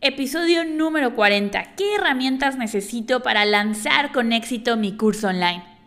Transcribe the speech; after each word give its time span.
Episodio 0.00 0.64
número 0.64 1.16
40. 1.16 1.74
¿Qué 1.74 1.96
herramientas 1.96 2.56
necesito 2.56 3.20
para 3.20 3.44
lanzar 3.44 4.12
con 4.12 4.32
éxito 4.32 4.76
mi 4.76 4.96
curso 4.96 5.26
online? 5.26 5.77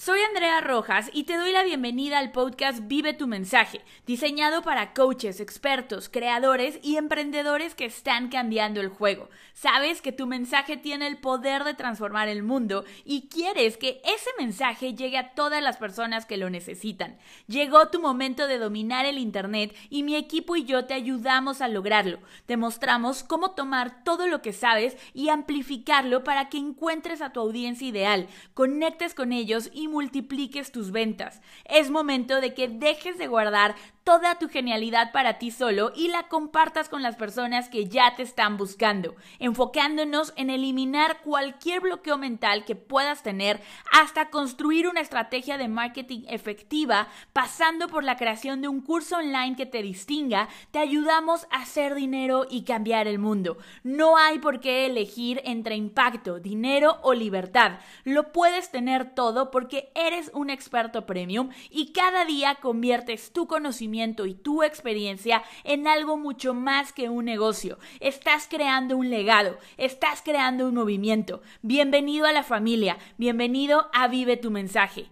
Soy 0.00 0.20
Andrea 0.20 0.60
Rojas 0.60 1.10
y 1.12 1.24
te 1.24 1.36
doy 1.36 1.50
la 1.50 1.64
bienvenida 1.64 2.20
al 2.20 2.30
podcast 2.30 2.86
Vive 2.86 3.14
tu 3.14 3.26
mensaje, 3.26 3.80
diseñado 4.06 4.62
para 4.62 4.94
coaches, 4.94 5.40
expertos, 5.40 6.08
creadores 6.08 6.78
y 6.84 6.98
emprendedores 6.98 7.74
que 7.74 7.86
están 7.86 8.28
cambiando 8.28 8.80
el 8.80 8.90
juego. 8.90 9.28
Sabes 9.54 10.00
que 10.00 10.12
tu 10.12 10.28
mensaje 10.28 10.76
tiene 10.76 11.08
el 11.08 11.18
poder 11.18 11.64
de 11.64 11.74
transformar 11.74 12.28
el 12.28 12.44
mundo 12.44 12.84
y 13.04 13.22
quieres 13.22 13.76
que 13.76 14.00
ese 14.04 14.30
mensaje 14.38 14.94
llegue 14.94 15.18
a 15.18 15.34
todas 15.34 15.60
las 15.60 15.78
personas 15.78 16.26
que 16.26 16.36
lo 16.36 16.48
necesitan. 16.48 17.18
Llegó 17.48 17.88
tu 17.88 18.00
momento 18.00 18.46
de 18.46 18.58
dominar 18.58 19.04
el 19.04 19.18
Internet 19.18 19.74
y 19.90 20.04
mi 20.04 20.14
equipo 20.14 20.54
y 20.54 20.64
yo 20.64 20.84
te 20.84 20.94
ayudamos 20.94 21.60
a 21.60 21.66
lograrlo. 21.66 22.20
Te 22.46 22.56
mostramos 22.56 23.24
cómo 23.24 23.50
tomar 23.50 24.04
todo 24.04 24.28
lo 24.28 24.42
que 24.42 24.52
sabes 24.52 24.96
y 25.12 25.30
amplificarlo 25.30 26.22
para 26.22 26.50
que 26.50 26.58
encuentres 26.58 27.20
a 27.20 27.32
tu 27.32 27.40
audiencia 27.40 27.88
ideal, 27.88 28.28
conectes 28.54 29.12
con 29.12 29.32
ellos 29.32 29.70
y 29.74 29.87
multipliques 29.88 30.70
tus 30.70 30.90
ventas. 30.92 31.40
Es 31.64 31.90
momento 31.90 32.40
de 32.40 32.54
que 32.54 32.68
dejes 32.68 33.18
de 33.18 33.26
guardar 33.26 33.74
toda 34.08 34.36
tu 34.36 34.48
genialidad 34.48 35.12
para 35.12 35.36
ti 35.36 35.50
solo 35.50 35.92
y 35.94 36.08
la 36.08 36.28
compartas 36.28 36.88
con 36.88 37.02
las 37.02 37.16
personas 37.16 37.68
que 37.68 37.88
ya 37.88 38.16
te 38.16 38.22
están 38.22 38.56
buscando, 38.56 39.14
enfocándonos 39.38 40.32
en 40.36 40.48
eliminar 40.48 41.20
cualquier 41.20 41.80
bloqueo 41.82 42.16
mental 42.16 42.64
que 42.64 42.74
puedas 42.74 43.22
tener 43.22 43.60
hasta 43.92 44.30
construir 44.30 44.88
una 44.88 45.02
estrategia 45.02 45.58
de 45.58 45.68
marketing 45.68 46.22
efectiva, 46.26 47.08
pasando 47.34 47.88
por 47.88 48.02
la 48.02 48.16
creación 48.16 48.62
de 48.62 48.68
un 48.68 48.80
curso 48.80 49.18
online 49.18 49.56
que 49.56 49.66
te 49.66 49.82
distinga, 49.82 50.48
te 50.70 50.78
ayudamos 50.78 51.46
a 51.50 51.60
hacer 51.60 51.94
dinero 51.94 52.46
y 52.48 52.62
cambiar 52.62 53.08
el 53.08 53.18
mundo. 53.18 53.58
No 53.82 54.16
hay 54.16 54.38
por 54.38 54.60
qué 54.60 54.86
elegir 54.86 55.42
entre 55.44 55.76
impacto, 55.76 56.40
dinero 56.40 56.96
o 57.02 57.12
libertad. 57.12 57.80
Lo 58.04 58.32
puedes 58.32 58.70
tener 58.70 59.14
todo 59.14 59.50
porque 59.50 59.92
eres 59.94 60.30
un 60.32 60.48
experto 60.48 61.04
premium 61.04 61.50
y 61.68 61.92
cada 61.92 62.24
día 62.24 62.54
conviertes 62.54 63.34
tu 63.34 63.46
conocimiento 63.46 63.97
y 63.98 64.34
tu 64.34 64.62
experiencia 64.62 65.42
en 65.64 65.88
algo 65.88 66.16
mucho 66.16 66.54
más 66.54 66.92
que 66.92 67.08
un 67.08 67.24
negocio. 67.24 67.78
Estás 67.98 68.46
creando 68.48 68.96
un 68.96 69.10
legado, 69.10 69.58
estás 69.76 70.22
creando 70.22 70.68
un 70.68 70.74
movimiento. 70.74 71.42
Bienvenido 71.62 72.26
a 72.26 72.32
la 72.32 72.44
familia, 72.44 72.96
bienvenido 73.16 73.88
a 73.92 74.06
Vive 74.06 74.36
tu 74.36 74.52
mensaje. 74.52 75.08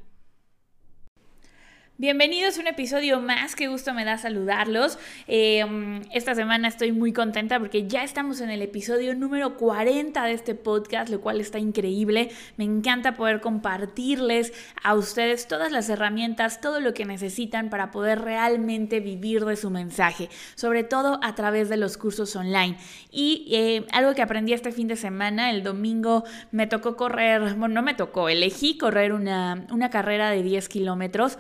Bienvenidos 1.99 2.59
a 2.59 2.61
un 2.61 2.67
episodio 2.67 3.23
más, 3.23 3.57
qué 3.57 3.69
gusto 3.69 3.95
me 3.95 4.05
da 4.05 4.19
saludarlos. 4.19 4.99
Eh, 5.29 5.65
esta 6.13 6.35
semana 6.35 6.69
estoy 6.69 6.93
muy 6.93 7.15
contenta 7.15 7.59
porque 7.59 7.87
ya 7.87 8.05
estamos 8.05 8.43
en 8.43 8.51
el 8.51 8.61
episodio 8.61 9.15
número 9.15 9.57
40 9.57 10.23
de 10.27 10.33
este 10.33 10.55
podcast, 10.55 11.09
lo 11.09 11.23
cual 11.23 11.41
está 11.41 11.59
increíble. 11.59 12.29
Me 12.59 12.65
encanta 12.65 13.15
poder 13.15 13.41
compartirles 13.41 14.53
a 14.83 14.95
ustedes 14.95 15.49
todas 15.49 15.73
las 15.73 15.89
herramientas, 15.89 16.61
todo 16.61 16.81
lo 16.81 16.93
que 16.93 17.07
necesitan 17.07 17.71
para 17.71 17.91
poder 17.91 18.21
realmente 18.21 19.01
vivir 19.01 19.47
de 19.47 19.57
su 19.57 19.71
mensaje, 19.71 20.29
sobre 20.55 20.85
todo 20.85 21.19
a 21.23 21.35
través 21.35 21.71
de 21.71 21.79
los 21.79 21.97
cursos 21.97 22.37
online. 22.37 22.77
Y 23.11 23.49
eh, 23.53 23.87
algo 23.93 24.15
que 24.15 24.21
aprendí 24.21 24.53
este 24.53 24.71
fin 24.71 24.87
de 24.87 24.97
semana, 24.97 25.51
el 25.51 25.63
domingo 25.63 26.25
me 26.51 26.67
tocó 26.67 26.95
correr, 26.95 27.55
bueno, 27.55 27.69
no 27.77 27.83
me 27.83 27.95
tocó, 27.95 28.29
elegí 28.29 28.77
correr 28.77 29.15
una, 29.15 29.67
una 29.71 29.89
carrera 29.89 30.29
de 30.31 30.43
10 30.43 30.69
kilómetros. 30.69 31.39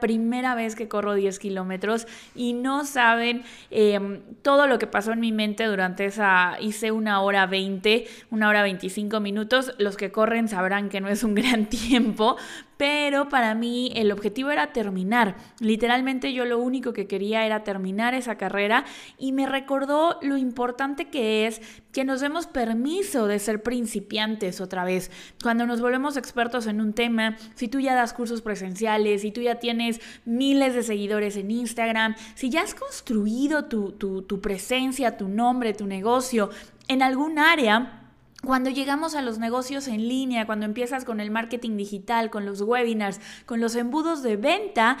Primera 0.00 0.54
vez 0.54 0.74
que 0.74 0.88
corro 0.88 1.14
10 1.14 1.38
kilómetros 1.38 2.06
y 2.34 2.52
no 2.52 2.84
saben 2.84 3.44
em, 3.70 4.20
todo 4.42 4.66
lo 4.66 4.78
que 4.78 4.86
pasó 4.86 5.12
en 5.12 5.20
mi 5.20 5.32
mente 5.32 5.64
durante 5.64 6.04
esa, 6.04 6.56
hice 6.60 6.92
una 6.92 7.20
hora 7.20 7.46
20, 7.46 8.06
una 8.30 8.48
hora 8.48 8.62
25 8.62 9.20
minutos. 9.20 9.74
Los 9.78 9.96
que 9.96 10.10
corren 10.12 10.48
sabrán 10.48 10.88
que 10.88 11.00
no 11.00 11.08
es 11.08 11.22
un 11.24 11.34
gran 11.36 11.66
tiempo, 11.66 12.36
pero 12.76 13.28
para 13.28 13.54
mí 13.54 13.90
el 13.94 14.12
objetivo 14.12 14.50
era 14.50 14.72
terminar. 14.72 15.36
Literalmente 15.60 16.32
yo 16.32 16.44
lo 16.44 16.58
único 16.58 16.92
que 16.92 17.06
quería 17.06 17.46
era 17.46 17.64
terminar 17.64 18.14
esa 18.14 18.36
carrera 18.36 18.84
y 19.18 19.32
me 19.32 19.46
recordó 19.46 20.18
lo 20.22 20.36
importante 20.36 21.08
que 21.08 21.46
es 21.46 21.60
que 21.92 22.04
nos 22.04 22.20
demos 22.20 22.46
permiso 22.46 23.26
de 23.26 23.38
ser 23.38 23.62
principiantes 23.62 24.60
otra 24.60 24.84
vez. 24.84 25.10
Cuando 25.42 25.66
nos 25.66 25.80
volvemos 25.80 26.16
expertos 26.16 26.66
en 26.66 26.80
un 26.80 26.92
tema, 26.92 27.36
si 27.54 27.68
tú 27.68 27.80
ya 27.80 27.94
das 27.94 28.12
cursos 28.12 28.42
presenciales, 28.42 29.22
si 29.22 29.32
tú 29.32 29.40
ya 29.40 29.56
tienes 29.56 30.00
miles 30.26 30.74
de 30.74 30.82
seguidores 30.82 31.36
en 31.36 31.50
Instagram, 31.50 32.14
si 32.34 32.50
ya 32.50 32.62
has 32.62 32.74
construido 32.74 33.64
tu, 33.64 33.92
tu 33.92 34.40
presencia, 34.40 35.16
tu 35.16 35.28
nombre, 35.28 35.72
tu 35.72 35.86
negocio 35.86 36.50
en 36.88 37.02
algún 37.02 37.38
área, 37.38 38.05
cuando 38.46 38.70
llegamos 38.70 39.14
a 39.14 39.22
los 39.22 39.38
negocios 39.38 39.88
en 39.88 40.08
línea, 40.08 40.46
cuando 40.46 40.64
empiezas 40.64 41.04
con 41.04 41.20
el 41.20 41.30
marketing 41.30 41.76
digital, 41.76 42.30
con 42.30 42.46
los 42.46 42.62
webinars, 42.62 43.20
con 43.44 43.60
los 43.60 43.74
embudos 43.74 44.22
de 44.22 44.36
venta, 44.36 44.96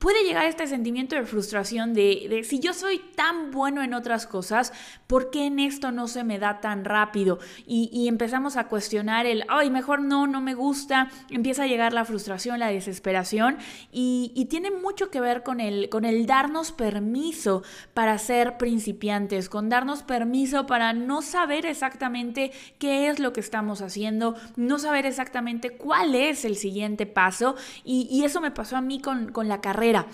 puede 0.00 0.24
llegar 0.24 0.46
este 0.46 0.66
sentimiento 0.66 1.14
de 1.14 1.24
frustración 1.24 1.92
de, 1.92 2.42
si 2.48 2.58
yo 2.58 2.72
soy 2.72 3.00
tan 3.14 3.50
bueno 3.50 3.82
en 3.82 3.92
otras 3.92 4.26
cosas, 4.26 4.72
¿por 5.06 5.30
qué 5.30 5.44
en 5.44 5.58
esto 5.58 5.92
no 5.92 6.08
se 6.08 6.24
me 6.24 6.38
da 6.38 6.60
tan 6.60 6.86
rápido? 6.86 7.38
Y, 7.66 8.08
empezamos 8.08 8.56
a 8.56 8.66
cuestionar 8.66 9.26
el, 9.26 9.44
ay, 9.48 9.70
mejor 9.70 10.00
no, 10.00 10.26
no 10.26 10.40
me 10.40 10.54
gusta, 10.54 11.10
empieza 11.28 11.64
a 11.64 11.66
llegar 11.66 11.92
la 11.92 12.06
frustración, 12.06 12.58
la 12.58 12.68
desesperación 12.68 13.58
y, 13.92 14.46
tiene 14.48 14.70
mucho 14.70 15.10
que 15.10 15.20
ver 15.20 15.42
con 15.44 15.60
el, 15.60 15.90
con 15.90 16.04
el 16.04 16.26
darnos 16.26 16.72
permiso 16.72 17.62
para 17.92 18.16
ser 18.18 18.56
principiantes, 18.56 19.48
con 19.48 19.68
darnos 19.68 20.02
permiso 20.02 20.66
para 20.66 20.94
no 20.94 21.20
saber 21.20 21.66
exactamente 21.66 22.52
qué 22.78 23.08
es 23.08 23.20
lo 23.20 23.34
que 23.34 23.40
estamos 23.40 23.82
haciendo, 23.82 24.34
no 24.56 24.78
saber 24.78 25.04
exactamente 25.04 25.70
cuál 25.70 26.14
es 26.14 26.46
el 26.46 26.56
siguiente 26.56 27.04
paso 27.04 27.54
y, 27.84 28.08
y 28.10 28.24
eso 28.24 28.40
me 28.40 28.50
pasó 28.50 28.76
a 28.76 28.80
mí 28.80 29.00
con, 29.00 29.30
con 29.30 29.46
la 29.46 29.60
carrera 29.60 29.89
era 29.90 30.06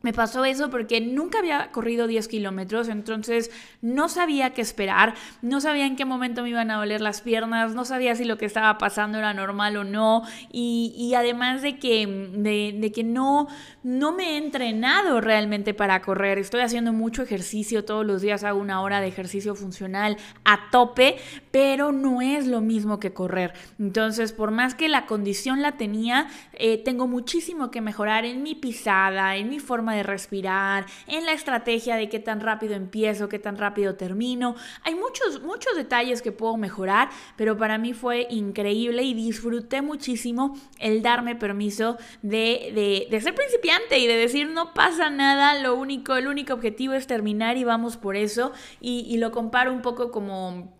me 0.00 0.12
pasó 0.12 0.44
eso 0.44 0.70
porque 0.70 1.00
nunca 1.00 1.40
había 1.40 1.72
corrido 1.72 2.06
10 2.06 2.28
kilómetros, 2.28 2.88
entonces 2.88 3.50
no 3.82 4.08
sabía 4.08 4.50
qué 4.50 4.60
esperar, 4.60 5.14
no 5.42 5.60
sabía 5.60 5.86
en 5.86 5.96
qué 5.96 6.04
momento 6.04 6.42
me 6.42 6.50
iban 6.50 6.70
a 6.70 6.76
doler 6.76 7.00
las 7.00 7.20
piernas, 7.20 7.74
no 7.74 7.84
sabía 7.84 8.14
si 8.14 8.24
lo 8.24 8.38
que 8.38 8.46
estaba 8.46 8.78
pasando 8.78 9.18
era 9.18 9.34
normal 9.34 9.76
o 9.76 9.84
no, 9.84 10.22
y, 10.52 11.12
además 11.16 11.62
de 11.62 11.78
que, 11.78 12.06
de, 12.06 12.92
que 12.92 13.02
no, 13.02 13.48
no 13.82 14.12
me 14.12 14.34
he 14.34 14.36
entrenado 14.36 15.20
realmente 15.20 15.74
para 15.74 16.00
correr, 16.00 16.38
estoy 16.38 16.60
haciendo 16.60 16.92
mucho 16.92 17.22
ejercicio, 17.22 17.84
todos 17.84 18.06
los 18.06 18.22
días 18.22 18.44
hago 18.44 18.60
una 18.60 18.82
hora 18.82 19.00
de 19.00 19.08
ejercicio 19.08 19.56
funcional 19.56 20.16
a 20.44 20.70
tope, 20.70 21.16
pero 21.50 21.90
no 21.90 22.22
es 22.22 22.46
lo 22.46 22.60
mismo 22.60 23.00
que 23.00 23.12
correr. 23.12 23.52
Entonces, 23.80 24.32
por 24.32 24.52
más 24.52 24.74
que 24.76 24.88
la 24.88 25.06
condición 25.06 25.60
la 25.60 25.72
tenía, 25.72 26.28
eh, 26.52 26.82
tengo 26.84 27.08
muchísimo 27.08 27.70
que 27.70 27.80
mejorar 27.80 28.24
en 28.24 28.42
mi 28.42 28.54
pisada, 28.54 29.36
en 29.36 29.48
mi 29.48 29.58
forma 29.58 29.87
de 29.90 30.02
respirar, 30.02 30.86
en 31.06 31.26
la 31.26 31.32
estrategia 31.32 31.96
de 31.96 32.08
qué 32.08 32.18
tan 32.18 32.40
rápido 32.40 32.74
empiezo, 32.74 33.28
qué 33.28 33.38
tan 33.38 33.56
rápido 33.56 33.94
termino. 33.94 34.54
Hay 34.84 34.94
muchos, 34.94 35.42
muchos 35.42 35.76
detalles 35.76 36.22
que 36.22 36.32
puedo 36.32 36.56
mejorar, 36.56 37.10
pero 37.36 37.56
para 37.56 37.78
mí 37.78 37.92
fue 37.92 38.26
increíble 38.30 39.02
y 39.02 39.14
disfruté 39.14 39.82
muchísimo 39.82 40.56
el 40.78 41.02
darme 41.02 41.34
permiso 41.34 41.98
de, 42.22 43.06
de, 43.10 43.20
ser 43.20 43.34
principiante 43.34 43.98
y 43.98 44.06
de 44.06 44.16
decir 44.16 44.48
no 44.48 44.74
pasa 44.74 45.10
nada, 45.10 45.60
lo 45.60 45.74
único, 45.74 46.16
el 46.16 46.28
único 46.28 46.54
objetivo 46.54 46.94
es 46.94 47.06
terminar 47.06 47.56
y 47.56 47.64
vamos 47.64 47.96
por 47.96 48.16
eso. 48.16 48.52
Y, 48.80 49.06
y 49.08 49.18
lo 49.18 49.32
comparo 49.32 49.72
un 49.72 49.82
poco 49.82 50.10
como 50.10 50.77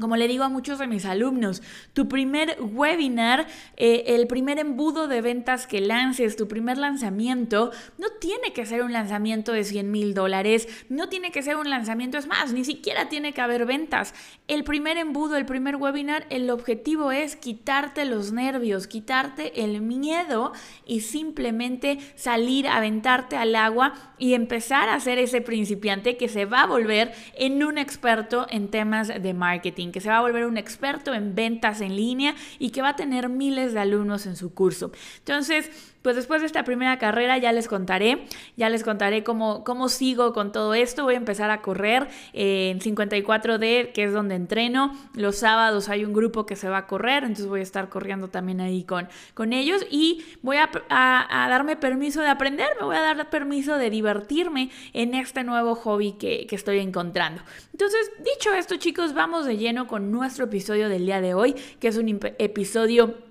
como 0.00 0.16
le 0.16 0.28
digo 0.28 0.44
a 0.44 0.48
muchos 0.48 0.78
de 0.78 0.86
mis 0.86 1.04
alumnos, 1.04 1.62
tu 1.92 2.08
primer 2.08 2.56
webinar, 2.60 3.46
eh, 3.76 4.04
el 4.08 4.26
primer 4.26 4.58
embudo 4.58 5.06
de 5.06 5.20
ventas 5.20 5.66
que 5.66 5.80
lances, 5.80 6.36
tu 6.36 6.48
primer 6.48 6.78
lanzamiento, 6.78 7.70
no 7.98 8.08
tiene 8.20 8.52
que 8.52 8.66
ser 8.66 8.82
un 8.82 8.92
lanzamiento 8.92 9.52
de 9.52 9.64
100 9.64 9.90
mil 9.90 10.14
dólares, 10.14 10.68
no 10.88 11.08
tiene 11.08 11.30
que 11.30 11.42
ser 11.42 11.56
un 11.56 11.70
lanzamiento, 11.70 12.18
es 12.18 12.26
más, 12.26 12.52
ni 12.52 12.64
siquiera 12.64 13.08
tiene 13.08 13.32
que 13.32 13.40
haber 13.40 13.66
ventas. 13.66 14.14
El 14.48 14.64
primer 14.64 14.96
embudo, 14.96 15.36
el 15.36 15.46
primer 15.46 15.76
webinar, 15.76 16.26
el 16.30 16.50
objetivo 16.50 17.12
es 17.12 17.36
quitarte 17.36 18.04
los 18.04 18.32
nervios, 18.32 18.86
quitarte 18.86 19.64
el 19.64 19.80
miedo 19.80 20.52
y 20.86 21.00
simplemente 21.00 21.98
salir, 22.14 22.66
aventarte 22.66 23.36
al 23.36 23.54
agua 23.54 23.94
y 24.18 24.34
empezar 24.34 24.88
a 24.88 25.00
ser 25.00 25.18
ese 25.18 25.40
principiante 25.40 26.16
que 26.16 26.28
se 26.28 26.44
va 26.44 26.62
a 26.62 26.66
volver 26.66 27.12
en 27.36 27.62
un 27.62 27.78
experto 27.78 28.46
en 28.50 28.68
temas 28.68 29.08
de 29.08 29.34
marketing 29.34 29.89
que 29.92 30.00
se 30.00 30.08
va 30.08 30.18
a 30.18 30.20
volver 30.20 30.46
un 30.46 30.56
experto 30.56 31.14
en 31.14 31.34
ventas 31.34 31.80
en 31.80 31.96
línea 31.96 32.34
y 32.58 32.70
que 32.70 32.82
va 32.82 32.90
a 32.90 32.96
tener 32.96 33.28
miles 33.28 33.72
de 33.72 33.80
alumnos 33.80 34.26
en 34.26 34.36
su 34.36 34.54
curso. 34.54 34.92
Entonces, 35.18 35.70
pues 36.02 36.16
después 36.16 36.40
de 36.40 36.46
esta 36.46 36.64
primera 36.64 36.98
carrera 36.98 37.38
ya 37.38 37.52
les 37.52 37.68
contaré, 37.68 38.24
ya 38.56 38.68
les 38.68 38.82
contaré 38.82 39.22
cómo, 39.22 39.64
cómo 39.64 39.88
sigo 39.88 40.32
con 40.32 40.52
todo 40.52 40.74
esto. 40.74 41.04
Voy 41.04 41.14
a 41.14 41.18
empezar 41.18 41.50
a 41.50 41.60
correr 41.60 42.08
en 42.32 42.80
54D, 42.80 43.92
que 43.92 44.04
es 44.04 44.12
donde 44.12 44.34
entreno. 44.34 44.96
Los 45.14 45.36
sábados 45.36 45.88
hay 45.88 46.04
un 46.04 46.12
grupo 46.12 46.46
que 46.46 46.56
se 46.56 46.68
va 46.68 46.78
a 46.78 46.86
correr, 46.86 47.24
entonces 47.24 47.46
voy 47.46 47.60
a 47.60 47.62
estar 47.62 47.88
corriendo 47.88 48.28
también 48.28 48.60
ahí 48.60 48.84
con, 48.84 49.08
con 49.34 49.52
ellos 49.52 49.84
y 49.90 50.24
voy 50.42 50.56
a, 50.56 50.70
darme 50.88 51.76
permiso 51.76 52.20
de 52.20 52.28
aprender, 52.28 52.68
me 52.78 52.86
voy 52.86 52.96
a 52.96 53.00
dar 53.00 53.30
permiso 53.30 53.76
de 53.76 53.90
divertirme 53.90 54.70
en 54.92 55.14
este 55.14 55.44
nuevo 55.44 55.74
hobby 55.74 56.12
que, 56.12 56.46
que 56.46 56.56
estoy 56.56 56.78
encontrando. 56.78 57.42
Entonces, 57.72 58.10
dicho 58.18 58.52
esto, 58.54 58.76
chicos, 58.76 59.14
vamos 59.14 59.46
de 59.46 59.56
lleno 59.56 59.86
con 59.86 60.10
nuestro 60.10 60.46
episodio 60.46 60.88
del 60.88 61.06
día 61.06 61.20
de 61.20 61.34
hoy, 61.34 61.54
que 61.78 61.88
es 61.88 61.96
un 61.96 62.20
episodio 62.38 63.29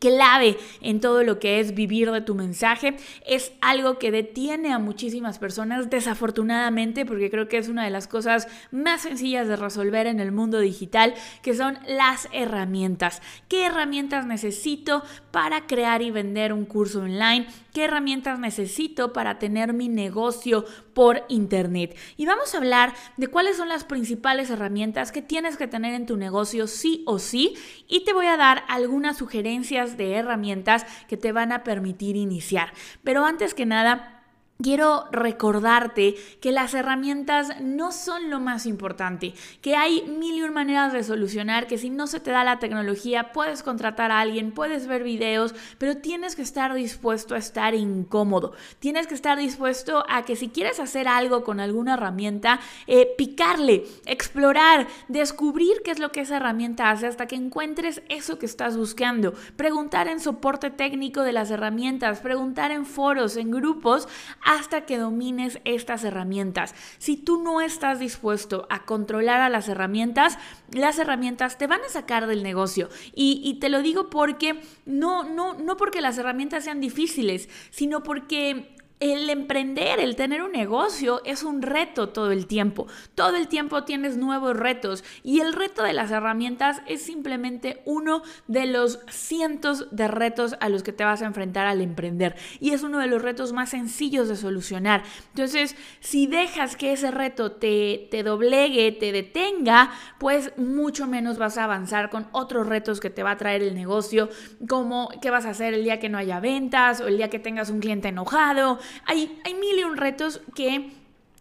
clave 0.00 0.56
en 0.80 1.00
todo 1.00 1.22
lo 1.22 1.38
que 1.38 1.60
es 1.60 1.74
vivir 1.74 2.10
de 2.10 2.22
tu 2.22 2.34
mensaje. 2.34 2.96
Es 3.26 3.52
algo 3.60 3.98
que 3.98 4.10
detiene 4.10 4.72
a 4.72 4.78
muchísimas 4.78 5.38
personas, 5.38 5.90
desafortunadamente, 5.90 7.06
porque 7.06 7.30
creo 7.30 7.48
que 7.48 7.58
es 7.58 7.68
una 7.68 7.84
de 7.84 7.90
las 7.90 8.08
cosas 8.08 8.48
más 8.72 9.02
sencillas 9.02 9.46
de 9.46 9.56
resolver 9.56 10.08
en 10.08 10.18
el 10.18 10.32
mundo 10.32 10.58
digital, 10.58 11.14
que 11.42 11.54
son 11.54 11.78
las 11.86 12.28
herramientas. 12.32 13.22
¿Qué 13.48 13.66
herramientas 13.66 14.26
necesito 14.26 15.04
para 15.30 15.66
crear 15.66 16.02
y 16.02 16.10
vender 16.10 16.52
un 16.52 16.64
curso 16.64 17.00
online? 17.00 17.46
¿Qué 17.72 17.84
herramientas 17.84 18.38
necesito 18.38 19.12
para 19.12 19.38
tener 19.38 19.72
mi 19.72 19.88
negocio 19.88 20.64
por 20.94 21.24
internet? 21.28 21.96
Y 22.16 22.26
vamos 22.26 22.54
a 22.54 22.58
hablar 22.58 22.94
de 23.16 23.28
cuáles 23.28 23.56
son 23.56 23.68
las 23.68 23.84
principales 23.84 24.50
herramientas 24.50 25.12
que 25.12 25.22
tienes 25.22 25.56
que 25.56 25.68
tener 25.68 25.94
en 25.94 26.06
tu 26.06 26.16
negocio 26.16 26.66
sí 26.66 27.04
o 27.06 27.18
sí 27.18 27.54
y 27.88 28.04
te 28.04 28.12
voy 28.12 28.26
a 28.26 28.36
dar 28.36 28.64
algunas 28.68 29.18
sugerencias 29.18 29.96
de 29.96 30.14
herramientas 30.14 30.84
que 31.08 31.16
te 31.16 31.32
van 31.32 31.52
a 31.52 31.64
permitir 31.64 32.16
iniciar. 32.16 32.72
Pero 33.04 33.24
antes 33.24 33.54
que 33.54 33.66
nada, 33.66 34.19
Quiero 34.62 35.06
recordarte 35.10 36.16
que 36.42 36.52
las 36.52 36.74
herramientas 36.74 37.60
no 37.62 37.92
son 37.92 38.28
lo 38.28 38.40
más 38.40 38.66
importante, 38.66 39.32
que 39.62 39.74
hay 39.74 40.02
mil 40.02 40.36
y 40.36 40.42
un 40.42 40.52
maneras 40.52 40.92
de 40.92 41.02
solucionar, 41.02 41.66
que 41.66 41.78
si 41.78 41.88
no 41.88 42.06
se 42.06 42.20
te 42.20 42.30
da 42.30 42.44
la 42.44 42.58
tecnología 42.58 43.32
puedes 43.32 43.62
contratar 43.62 44.10
a 44.10 44.20
alguien, 44.20 44.52
puedes 44.52 44.86
ver 44.86 45.02
videos, 45.02 45.54
pero 45.78 45.96
tienes 45.96 46.36
que 46.36 46.42
estar 46.42 46.74
dispuesto 46.74 47.34
a 47.34 47.38
estar 47.38 47.74
incómodo, 47.74 48.52
tienes 48.78 49.06
que 49.06 49.14
estar 49.14 49.38
dispuesto 49.38 50.04
a 50.08 50.24
que 50.24 50.36
si 50.36 50.48
quieres 50.48 50.78
hacer 50.78 51.08
algo 51.08 51.42
con 51.42 51.60
alguna 51.60 51.94
herramienta, 51.94 52.60
eh, 52.86 53.08
picarle, 53.16 53.84
explorar, 54.04 54.86
descubrir 55.08 55.82
qué 55.82 55.90
es 55.90 55.98
lo 55.98 56.12
que 56.12 56.20
esa 56.20 56.36
herramienta 56.36 56.90
hace 56.90 57.06
hasta 57.06 57.26
que 57.26 57.36
encuentres 57.36 58.02
eso 58.08 58.38
que 58.38 58.46
estás 58.46 58.76
buscando, 58.76 59.32
preguntar 59.56 60.08
en 60.08 60.20
soporte 60.20 60.70
técnico 60.70 61.22
de 61.22 61.32
las 61.32 61.50
herramientas, 61.50 62.20
preguntar 62.20 62.70
en 62.72 62.84
foros, 62.84 63.36
en 63.36 63.50
grupos, 63.50 64.06
hasta 64.50 64.84
que 64.84 64.98
domines 64.98 65.60
estas 65.64 66.02
herramientas. 66.02 66.74
Si 66.98 67.16
tú 67.16 67.40
no 67.40 67.60
estás 67.60 68.00
dispuesto 68.00 68.66
a 68.68 68.84
controlar 68.84 69.40
a 69.40 69.48
las 69.48 69.68
herramientas, 69.68 70.38
las 70.72 70.98
herramientas 70.98 71.56
te 71.56 71.68
van 71.68 71.82
a 71.86 71.88
sacar 71.88 72.26
del 72.26 72.42
negocio. 72.42 72.88
Y, 73.14 73.58
te 73.60 73.68
lo 73.68 73.80
digo 73.80 74.10
porque 74.10 74.60
no, 74.86 75.22
no, 75.22 75.54
no 75.54 75.76
porque 75.76 76.00
las 76.00 76.18
herramientas 76.18 76.64
sean 76.64 76.80
difíciles, 76.80 77.48
sino 77.70 78.02
porque 78.02 78.74
el 79.00 79.30
emprender, 79.30 79.98
el 79.98 80.14
tener 80.14 80.42
un 80.42 80.52
negocio 80.52 81.22
es 81.24 81.42
un 81.42 81.62
reto 81.62 82.10
todo 82.10 82.32
el 82.32 82.46
tiempo. 82.46 82.86
Todo 83.14 83.36
el 83.36 83.48
tiempo 83.48 83.84
tienes 83.84 84.18
nuevos 84.18 84.54
retos 84.54 85.04
y 85.22 85.40
el 85.40 85.54
reto 85.54 85.82
de 85.82 85.94
las 85.94 86.10
herramientas 86.10 86.82
es 86.86 87.00
simplemente 87.02 87.80
uno 87.86 88.22
de 88.46 88.66
los 88.66 89.00
cientos 89.08 89.88
de 89.90 90.06
retos 90.06 90.54
a 90.60 90.68
los 90.68 90.82
que 90.82 90.92
te 90.92 91.04
vas 91.04 91.22
a 91.22 91.26
enfrentar 91.26 91.66
al 91.66 91.80
emprender 91.80 92.36
y 92.60 92.72
es 92.72 92.82
uno 92.82 92.98
de 92.98 93.06
los 93.06 93.22
retos 93.22 93.54
más 93.54 93.70
sencillos 93.70 94.28
de 94.28 94.36
solucionar. 94.36 95.02
Entonces, 95.28 95.76
si 96.00 96.26
dejas 96.26 96.76
que 96.76 96.92
ese 96.92 97.10
reto 97.10 97.52
te, 97.52 98.06
te 98.10 98.22
doblegue, 98.22 98.92
te 98.92 99.12
detenga, 99.12 99.92
pues 100.18 100.52
mucho 100.58 101.06
menos 101.06 101.38
vas 101.38 101.56
a 101.56 101.64
avanzar 101.64 102.10
con 102.10 102.28
otros 102.32 102.66
retos 102.66 103.00
que 103.00 103.08
te 103.08 103.22
va 103.22 103.32
a 103.32 103.36
traer 103.38 103.62
el 103.62 103.74
negocio, 103.74 104.28
como 104.68 105.08
qué 105.22 105.30
vas 105.30 105.46
a 105.46 105.50
hacer 105.50 105.72
el 105.72 105.84
día 105.84 105.98
que 105.98 106.10
no 106.10 106.18
haya 106.18 106.38
ventas 106.38 107.00
o 107.00 107.08
el 107.08 107.16
día 107.16 107.30
que 107.30 107.38
tengas 107.38 107.70
un 107.70 107.80
cliente 107.80 108.08
enojado 108.08 108.78
hay, 109.06 109.40
hay 109.44 109.54
mil 109.54 109.78
y 109.78 109.84
un 109.84 109.96
retos 109.96 110.40
que 110.54 110.92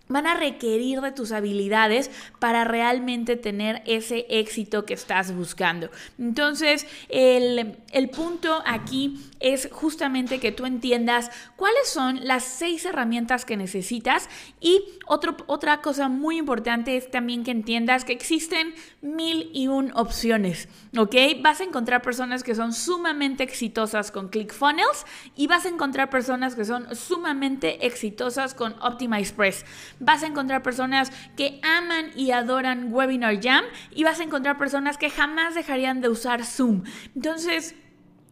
van 0.10 0.26
a 0.26 0.34
requerir 0.34 1.02
de 1.02 1.12
tus 1.12 1.32
habilidades 1.32 2.10
para 2.40 2.64
realmente 2.64 3.36
tener 3.36 3.84
ese 3.86 4.26
éxito 4.30 4.84
que 4.84 4.96
estás 4.96 5.36
buscando. 5.36 5.92
Entonces, 6.18 6.88
el, 7.10 7.78
punto 8.10 8.64
aquí 8.66 9.24
es 9.40 9.70
justamente 9.72 10.40
que 10.40 10.52
tú 10.52 10.66
entiendas 10.66 11.30
cuáles 11.56 11.88
son 11.88 12.26
las 12.26 12.44
seis 12.44 12.86
herramientas 12.86 13.46
que 13.46 13.56
necesitas 13.56 14.30
y 14.60 14.84
otra 15.06 15.82
cosa 15.82 16.10
muy 16.10 16.38
importante 16.40 16.98
es 16.98 17.12
también 17.12 17.44
que 17.44 17.52
entiendas 17.52 18.04
que 18.04 18.14
existen 18.14 18.74
mil 19.02 19.52
y 19.54 19.68
un 19.68 19.92
opciones, 19.96 20.70
¿ok? 20.98 21.16
Vas 21.42 21.62
a 21.62 21.66
encontrar 21.66 22.02
personas 22.02 22.42
que 22.42 22.56
son 22.56 22.74
sumamente 22.74 23.44
exitosas 23.44 24.10
con 24.10 24.30
ClickFunnels 24.30 25.06
y 25.36 25.46
vas 25.46 25.66
a 25.66 25.70
encontrar 25.70 26.10
personas 26.10 26.56
que 26.56 26.66
son 26.66 26.96
sumamente 26.96 27.86
exitosas 27.86 28.56
con 28.56 28.74
OptimizePress 28.82 29.66
vas 30.00 30.24
a 30.24 30.28
encontrar 30.28 30.64
personas 30.64 31.12
que 31.36 31.60
aman 31.64 32.12
y 32.16 32.32
adoran 32.32 32.92
Webinar 32.94 33.42
Jam 33.42 33.66
y 33.92 34.04
vas 34.04 34.20
a 34.20 34.24
encontrar 34.24 34.58
personas 34.58 34.98
que 34.98 35.10
jamás 35.10 35.56
dejarían 35.56 36.02
de 36.02 36.10
usar 36.10 36.46
Zoom. 36.46 36.84
Entonces, 37.16 37.76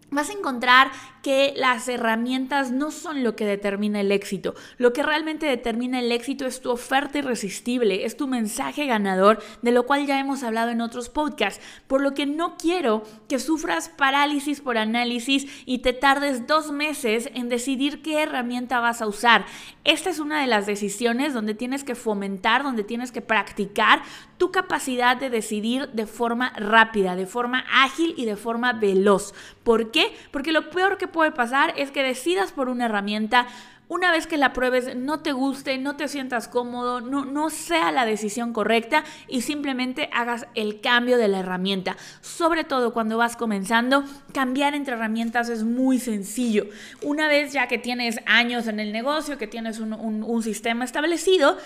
vas 0.09 0.29
a 0.29 0.33
encontrar 0.33 0.91
que 1.27 1.53
las 1.57 1.89
herramientas 1.89 2.71
no 2.71 2.89
son 2.89 3.21
lo 3.21 3.35
que 3.35 3.45
determina 3.45 3.99
el 3.99 4.13
éxito. 4.13 4.55
Lo 4.77 4.93
que 4.93 5.03
realmente 5.03 5.45
determina 5.45 5.99
el 5.99 6.13
éxito 6.13 6.45
es 6.45 6.61
tu 6.61 6.71
oferta 6.71 7.17
irresistible, 7.17 8.05
es 8.05 8.15
tu 8.15 8.27
mensaje 8.27 8.85
ganador, 8.85 9.43
de 9.61 9.73
lo 9.73 9.85
cual 9.85 10.07
ya 10.07 10.21
hemos 10.21 10.43
hablado 10.43 10.71
en 10.71 10.79
otros 10.79 11.09
podcasts. 11.09 11.61
Por 11.87 11.99
lo 11.99 12.13
que 12.13 12.25
no 12.25 12.55
quiero 12.55 13.03
que 13.27 13.39
sufras 13.39 13.89
parálisis 13.89 14.61
por 14.61 14.77
análisis 14.77 15.47
y 15.65 15.79
te 15.79 15.91
tardes 15.91 16.47
dos 16.47 16.71
meses 16.71 17.29
en 17.33 17.49
decidir 17.49 18.01
qué 18.01 18.23
herramienta 18.23 18.79
vas 18.79 19.01
a 19.01 19.07
usar. 19.07 19.45
Esta 19.83 20.09
es 20.09 20.19
una 20.19 20.39
de 20.39 20.47
las 20.47 20.65
decisiones 20.65 21.33
donde 21.33 21.55
tienes 21.55 21.83
que 21.83 21.95
fomentar, 21.95 22.63
donde 22.63 22.85
tienes 22.85 23.11
que 23.11 23.21
practicar 23.21 24.01
tu 24.37 24.51
capacidad 24.51 25.17
de 25.17 25.29
decidir 25.29 25.89
de 25.89 26.07
forma 26.07 26.53
rápida, 26.55 27.17
de 27.17 27.25
forma 27.25 27.65
ágil 27.69 28.13
y 28.15 28.23
de 28.23 28.37
forma 28.37 28.71
veloz. 28.71 29.33
¿Por 29.63 29.91
qué? 29.91 30.15
Porque 30.31 30.53
lo 30.53 30.69
peor 30.69 30.97
que 30.97 31.07
puede 31.17 31.31
pasar 31.31 31.73
es 31.77 31.89
que 31.89 32.03
decidas 32.03 32.51
por 32.51 32.69
una 32.69 32.85
herramienta, 32.85 33.47
una 33.87 34.11
vez 34.11 34.27
que 34.27 34.37
la 34.37 34.53
pruebes 34.53 34.95
no 34.95 35.21
te 35.21 35.31
guste, 35.31 35.79
no 35.79 35.95
te 35.95 36.07
sientas 36.07 36.47
cómodo, 36.47 37.01
no, 37.01 37.25
no 37.25 37.49
sea 37.49 37.91
la 37.91 38.05
decisión 38.05 38.53
correcta 38.53 39.03
y 39.27 39.41
simplemente 39.41 40.11
hagas 40.13 40.45
el 40.53 40.79
cambio 40.79 41.17
de 41.17 41.27
la 41.27 41.39
herramienta. 41.39 41.97
Sobre 42.21 42.65
todo 42.65 42.93
cuando 42.93 43.17
vas 43.17 43.35
comenzando, 43.35 44.03
cambiar 44.31 44.75
entre 44.75 44.93
herramientas 44.93 45.49
es 45.49 45.63
muy 45.63 45.97
sencillo. 45.97 46.67
Una 47.01 47.27
vez 47.27 47.51
ya 47.51 47.67
que 47.67 47.79
tienes 47.79 48.19
años 48.27 48.67
en 48.67 48.79
el 48.79 48.91
negocio, 48.91 49.39
que 49.39 49.47
tienes 49.47 49.79
un, 49.79 49.93
un, 49.93 50.43
sistema 50.43 50.85
establecido, 50.85 51.57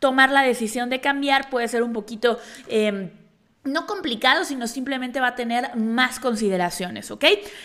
tomar 0.00 0.30
la 0.30 0.42
decisión 0.42 0.90
de 0.90 1.00
cambiar 1.00 1.48
puede 1.48 1.66
ser 1.66 1.82
un 1.82 1.94
poquito... 1.94 2.38
Em, 2.68 3.08
no 3.72 3.86
complicado, 3.86 4.44
sino 4.44 4.66
simplemente 4.66 5.20
va 5.20 5.28
a 5.28 5.34
tener 5.34 5.76
más 5.76 6.20
consideraciones, 6.20 7.10
¿ok? 7.10 7.24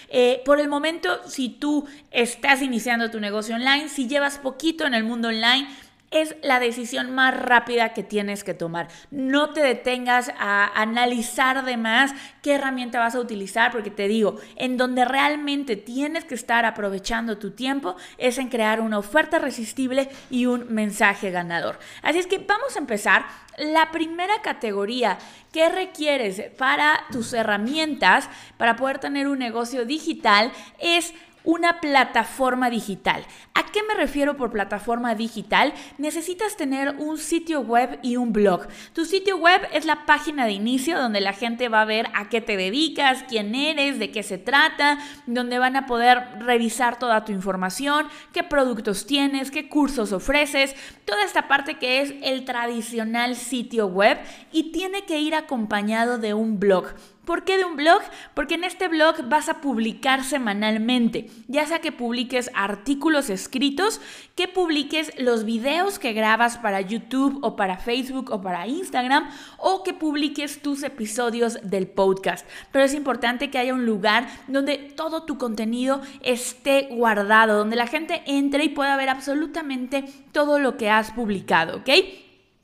Eh, 0.09 0.41
por 0.45 0.59
el 0.59 0.67
momento, 0.67 1.19
si 1.27 1.49
tú 1.49 1.85
estás 2.11 2.61
iniciando 2.61 3.09
tu 3.11 3.19
negocio 3.19 3.55
online, 3.55 3.89
si 3.89 4.07
llevas 4.07 4.37
poquito 4.37 4.85
en 4.85 4.93
el 4.93 5.03
mundo 5.03 5.29
online, 5.29 5.67
es 6.13 6.35
la 6.43 6.59
decisión 6.59 7.13
más 7.13 7.35
rápida 7.35 7.93
que 7.93 8.03
tienes 8.03 8.43
que 8.43 8.53
tomar. 8.53 8.87
No 9.09 9.49
te 9.49 9.61
detengas 9.61 10.31
a 10.39 10.79
analizar 10.79 11.65
de 11.65 11.75
más 11.75 12.13
qué 12.41 12.53
herramienta 12.53 12.99
vas 12.99 13.15
a 13.15 13.19
utilizar, 13.19 13.71
porque 13.71 13.89
te 13.89 14.07
digo, 14.07 14.39
en 14.55 14.77
donde 14.77 15.05
realmente 15.05 15.75
tienes 15.75 16.23
que 16.23 16.35
estar 16.35 16.65
aprovechando 16.65 17.39
tu 17.39 17.51
tiempo 17.51 17.95
es 18.17 18.37
en 18.37 18.49
crear 18.49 18.79
una 18.79 18.99
oferta 18.99 19.39
resistible 19.39 20.09
y 20.29 20.45
un 20.45 20.71
mensaje 20.73 21.31
ganador. 21.31 21.79
Así 22.03 22.19
es 22.19 22.27
que 22.27 22.37
vamos 22.37 22.75
a 22.75 22.79
empezar. 22.79 23.25
La 23.57 23.91
primera 23.91 24.41
categoría 24.41 25.17
que 25.51 25.69
requieres 25.69 26.41
para 26.57 27.05
tus 27.11 27.33
herramientas 27.33 28.29
para 28.57 28.75
poder 28.75 28.99
tener 28.99 29.27
un 29.27 29.39
negocio 29.39 29.85
digital 29.85 30.51
es 30.79 31.13
una 31.43 31.79
plataforma 31.81 32.69
digital. 32.69 33.25
¿A 33.53 33.65
qué 33.71 33.81
me 33.83 33.95
refiero 33.95 34.37
por 34.37 34.51
plataforma 34.51 35.15
digital? 35.15 35.73
Necesitas 35.97 36.55
tener 36.55 36.95
un 36.99 37.17
sitio 37.17 37.61
web 37.61 37.99
y 38.01 38.17
un 38.17 38.33
blog. 38.33 38.67
Tu 38.93 39.05
sitio 39.05 39.37
web 39.37 39.61
es 39.73 39.85
la 39.85 40.05
página 40.05 40.45
de 40.45 40.51
inicio 40.51 40.97
donde 40.97 41.21
la 41.21 41.33
gente 41.33 41.69
va 41.69 41.81
a 41.81 41.85
ver 41.85 42.07
a 42.13 42.29
qué 42.29 42.41
te 42.41 42.57
dedicas, 42.57 43.23
quién 43.27 43.55
eres, 43.55 43.99
de 43.99 44.11
qué 44.11 44.23
se 44.23 44.37
trata, 44.37 44.99
donde 45.25 45.59
van 45.59 45.75
a 45.75 45.85
poder 45.85 46.23
revisar 46.39 46.99
toda 46.99 47.25
tu 47.25 47.31
información, 47.31 48.07
qué 48.31 48.43
productos 48.43 49.05
tienes, 49.05 49.51
qué 49.51 49.69
cursos 49.69 50.11
ofreces, 50.11 50.75
toda 51.05 51.23
esta 51.23 51.47
parte 51.47 51.75
que 51.75 52.01
es 52.01 52.13
el 52.21 52.45
tradicional 52.45 53.35
sitio 53.35 53.87
web 53.87 54.19
y 54.51 54.71
tiene 54.71 55.03
que 55.05 55.19
ir 55.19 55.35
acompañado 55.35 56.17
de 56.17 56.33
un 56.33 56.59
blog. 56.59 56.93
¿Por 57.25 57.45
qué 57.45 57.57
de 57.57 57.63
un 57.63 57.77
blog? 57.77 58.01
Porque 58.33 58.55
en 58.55 58.65
este 58.65 58.89
blog 58.89 59.29
vas 59.29 59.47
a 59.47 59.61
publicar 59.61 60.23
semanalmente, 60.23 61.29
ya 61.47 61.65
sea 61.65 61.79
que 61.79 61.93
publiques 61.93 62.51
artículos 62.53 63.29
escritos, 63.29 64.01
que 64.35 64.49
publiques 64.49 65.11
los 65.17 65.45
videos 65.45 65.99
que 65.99 66.11
grabas 66.11 66.57
para 66.57 66.81
YouTube 66.81 67.39
o 67.41 67.55
para 67.55 67.77
Facebook 67.77 68.29
o 68.31 68.41
para 68.41 68.67
Instagram, 68.67 69.29
o 69.57 69.83
que 69.83 69.93
publiques 69.93 70.61
tus 70.61 70.83
episodios 70.83 71.59
del 71.63 71.87
podcast. 71.87 72.45
Pero 72.71 72.83
es 72.83 72.93
importante 72.93 73.49
que 73.49 73.57
haya 73.57 73.73
un 73.73 73.85
lugar 73.85 74.27
donde 74.47 74.77
todo 74.77 75.23
tu 75.23 75.37
contenido 75.37 76.01
esté 76.21 76.89
guardado, 76.91 77.57
donde 77.57 77.77
la 77.77 77.87
gente 77.87 78.21
entre 78.25 78.65
y 78.65 78.69
pueda 78.69 78.97
ver 78.97 79.09
absolutamente 79.09 80.03
todo 80.31 80.59
lo 80.59 80.77
que 80.77 80.89
has 80.89 81.11
publicado, 81.11 81.77
¿ok? 81.77 81.89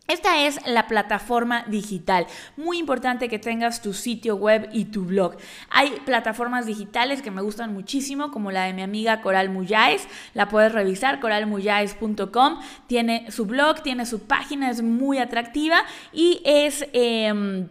Esta 0.09 0.47
es 0.47 0.59
la 0.65 0.87
plataforma 0.87 1.65
digital. 1.67 2.25
Muy 2.57 2.79
importante 2.79 3.29
que 3.29 3.37
tengas 3.37 3.83
tu 3.83 3.93
sitio 3.93 4.35
web 4.35 4.67
y 4.73 4.85
tu 4.85 5.05
blog. 5.05 5.37
Hay 5.69 5.91
plataformas 6.03 6.65
digitales 6.65 7.21
que 7.21 7.29
me 7.29 7.43
gustan 7.43 7.73
muchísimo, 7.73 8.31
como 8.31 8.49
la 8.49 8.63
de 8.63 8.73
mi 8.73 8.81
amiga 8.81 9.21
Coral 9.21 9.49
Muyáez. 9.49 10.07
La 10.33 10.49
puedes 10.49 10.71
revisar, 10.73 11.19
coralmuyáez.com. 11.19 12.59
Tiene 12.87 13.29
su 13.29 13.45
blog, 13.45 13.83
tiene 13.83 14.07
su 14.07 14.21
página, 14.23 14.71
es 14.71 14.81
muy 14.81 15.19
atractiva 15.19 15.83
y 16.11 16.41
es... 16.43 16.87
Em, 16.93 17.69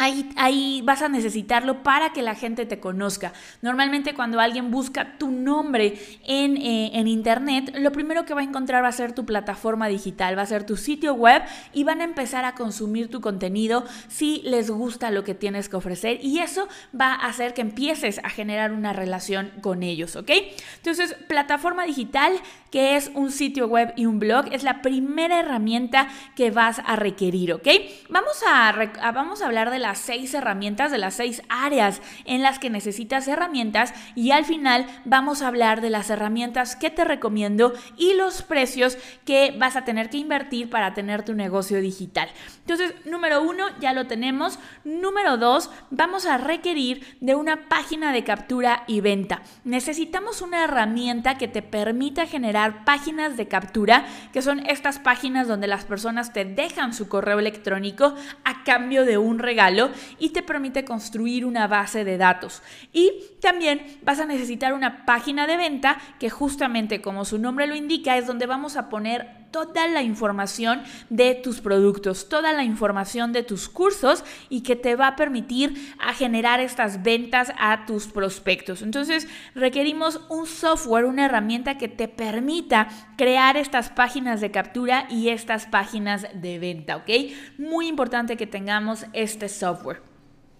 Ahí, 0.00 0.80
vas 0.84 1.02
a 1.02 1.08
necesitarlo 1.08 1.82
para 1.82 2.12
que 2.12 2.22
la 2.22 2.36
gente 2.36 2.66
te 2.66 2.78
conozca. 2.78 3.32
Normalmente 3.62 4.14
cuando 4.14 4.38
alguien 4.38 4.70
busca 4.70 5.18
tu 5.18 5.32
nombre 5.32 5.98
en, 6.24 6.56
eh, 6.56 6.92
en, 6.94 7.08
internet, 7.08 7.74
lo 7.76 7.90
primero 7.90 8.24
que 8.24 8.32
va 8.32 8.42
a 8.42 8.44
encontrar 8.44 8.84
va 8.84 8.88
a 8.88 8.92
ser 8.92 9.12
tu 9.12 9.26
plataforma 9.26 9.88
digital, 9.88 10.38
va 10.38 10.42
a 10.42 10.46
ser 10.46 10.64
tu 10.64 10.76
sitio 10.76 11.14
web 11.14 11.42
y 11.72 11.82
van 11.82 12.00
a 12.00 12.04
empezar 12.04 12.44
a 12.44 12.54
consumir 12.54 13.10
tu 13.10 13.20
contenido 13.20 13.84
si 14.06 14.40
les 14.44 14.70
gusta 14.70 15.10
lo 15.10 15.24
que 15.24 15.34
tienes 15.34 15.68
que 15.68 15.74
ofrecer 15.74 16.20
y 16.22 16.38
eso 16.38 16.68
va 16.98 17.14
a 17.14 17.26
hacer 17.26 17.52
que 17.52 17.62
empieces 17.62 18.20
a 18.22 18.30
generar 18.30 18.70
una 18.70 18.92
relación 18.92 19.50
con 19.62 19.82
ellos, 19.82 20.14
¿ok? 20.14 20.30
Entonces, 20.76 21.16
plataforma 21.26 21.84
digital, 21.84 22.32
que 22.70 22.94
es 22.94 23.10
un 23.14 23.32
sitio 23.32 23.66
web 23.66 23.92
y 23.96 24.06
un 24.06 24.20
blog, 24.20 24.46
es 24.52 24.62
la 24.62 24.80
primera 24.80 25.40
herramienta 25.40 26.08
que 26.36 26.52
vas 26.52 26.80
a 26.86 26.94
requerir, 26.94 27.52
¿ok? 27.52 27.66
Vamos 28.10 28.42
a, 28.46 28.72
vamos 29.12 29.42
a 29.42 29.46
hablar 29.46 29.70
de 29.70 29.78
la 29.78 29.88
las 29.88 30.00
seis 30.00 30.34
herramientas, 30.34 30.90
de 30.90 30.98
las 30.98 31.14
seis 31.14 31.40
áreas 31.48 32.02
en 32.26 32.42
las 32.42 32.58
que 32.58 32.68
necesitas 32.68 33.26
herramientas 33.26 33.94
y 34.14 34.32
al 34.32 34.44
final 34.44 34.86
vamos 35.06 35.40
a 35.40 35.48
hablar 35.48 35.80
de 35.80 35.88
las 35.88 36.10
herramientas 36.10 36.76
que 36.76 36.90
te 36.90 37.04
recomiendo 37.04 37.72
y 37.96 38.12
los 38.12 38.42
precios 38.42 38.98
que 39.24 39.56
vas 39.58 39.76
a 39.76 39.86
tener 39.86 40.10
que 40.10 40.18
invertir 40.18 40.68
para 40.68 40.92
tener 40.92 41.24
tu 41.24 41.32
negocio 41.32 41.80
digital. 41.80 42.28
Entonces, 42.60 42.92
número 43.06 43.42
uno, 43.42 43.64
ya 43.80 43.94
lo 43.94 44.06
tenemos. 44.06 44.58
Número 44.84 45.38
dos, 45.38 45.70
vamos 45.90 46.26
a 46.26 46.36
requerir 46.36 47.16
de 47.22 47.34
una 47.34 47.70
página 47.70 48.12
de 48.12 48.24
captura 48.24 48.84
y 48.86 49.00
venta. 49.00 49.40
Necesitamos 49.64 50.42
una 50.42 50.64
herramienta 50.64 51.38
que 51.38 51.48
te 51.48 51.62
permita 51.62 52.26
generar 52.26 52.57
páginas 52.84 53.36
de 53.36 53.48
captura, 53.48 54.06
que 54.32 54.42
son 54.42 54.60
estas 54.66 54.98
páginas 54.98 55.48
donde 55.48 55.66
las 55.66 55.84
personas 55.84 56.32
te 56.32 56.44
dejan 56.44 56.92
su 56.92 57.08
correo 57.08 57.38
electrónico 57.38 58.14
a 58.44 58.64
cambio 58.64 59.04
de 59.04 59.18
un 59.18 59.38
regalo 59.38 59.90
y 60.18 60.30
te 60.30 60.42
permite 60.42 60.84
construir 60.84 61.44
una 61.44 61.66
base 61.66 62.04
de 62.04 62.18
datos. 62.18 62.62
Y 62.92 63.12
también 63.40 63.98
vas 64.02 64.20
a 64.20 64.26
necesitar 64.26 64.72
una 64.72 65.06
página 65.06 65.46
de 65.46 65.56
venta 65.56 65.98
que 66.18 66.30
justamente 66.30 67.00
como 67.00 67.24
su 67.24 67.38
nombre 67.38 67.66
lo 67.66 67.74
indica 67.74 68.16
es 68.16 68.26
donde 68.26 68.46
vamos 68.46 68.76
a 68.76 68.88
poner 68.88 69.47
toda 69.50 69.88
la 69.88 70.02
información 70.02 70.82
de 71.10 71.34
tus 71.34 71.60
productos, 71.60 72.28
toda 72.28 72.52
la 72.52 72.64
información 72.64 73.32
de 73.32 73.42
tus 73.42 73.68
cursos 73.68 74.24
y 74.48 74.62
que 74.62 74.76
te 74.76 74.96
va 74.96 75.08
a 75.08 75.16
permitir 75.16 75.94
a 75.98 76.14
generar 76.14 76.60
estas 76.60 77.02
ventas 77.02 77.52
a 77.58 77.86
tus 77.86 78.06
prospectos. 78.06 78.82
Entonces 78.82 79.28
requerimos 79.54 80.20
un 80.28 80.46
software, 80.46 81.04
una 81.04 81.26
herramienta 81.26 81.78
que 81.78 81.88
te 81.88 82.08
permita 82.08 82.88
crear 83.16 83.56
estas 83.56 83.90
páginas 83.90 84.40
de 84.40 84.50
captura 84.50 85.06
y 85.10 85.28
estas 85.28 85.66
páginas 85.66 86.26
de 86.34 86.58
venta, 86.58 86.96
¿ok? 86.96 87.10
Muy 87.58 87.88
importante 87.88 88.36
que 88.36 88.46
tengamos 88.46 89.06
este 89.12 89.48
software. 89.48 90.02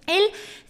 El 0.06 0.22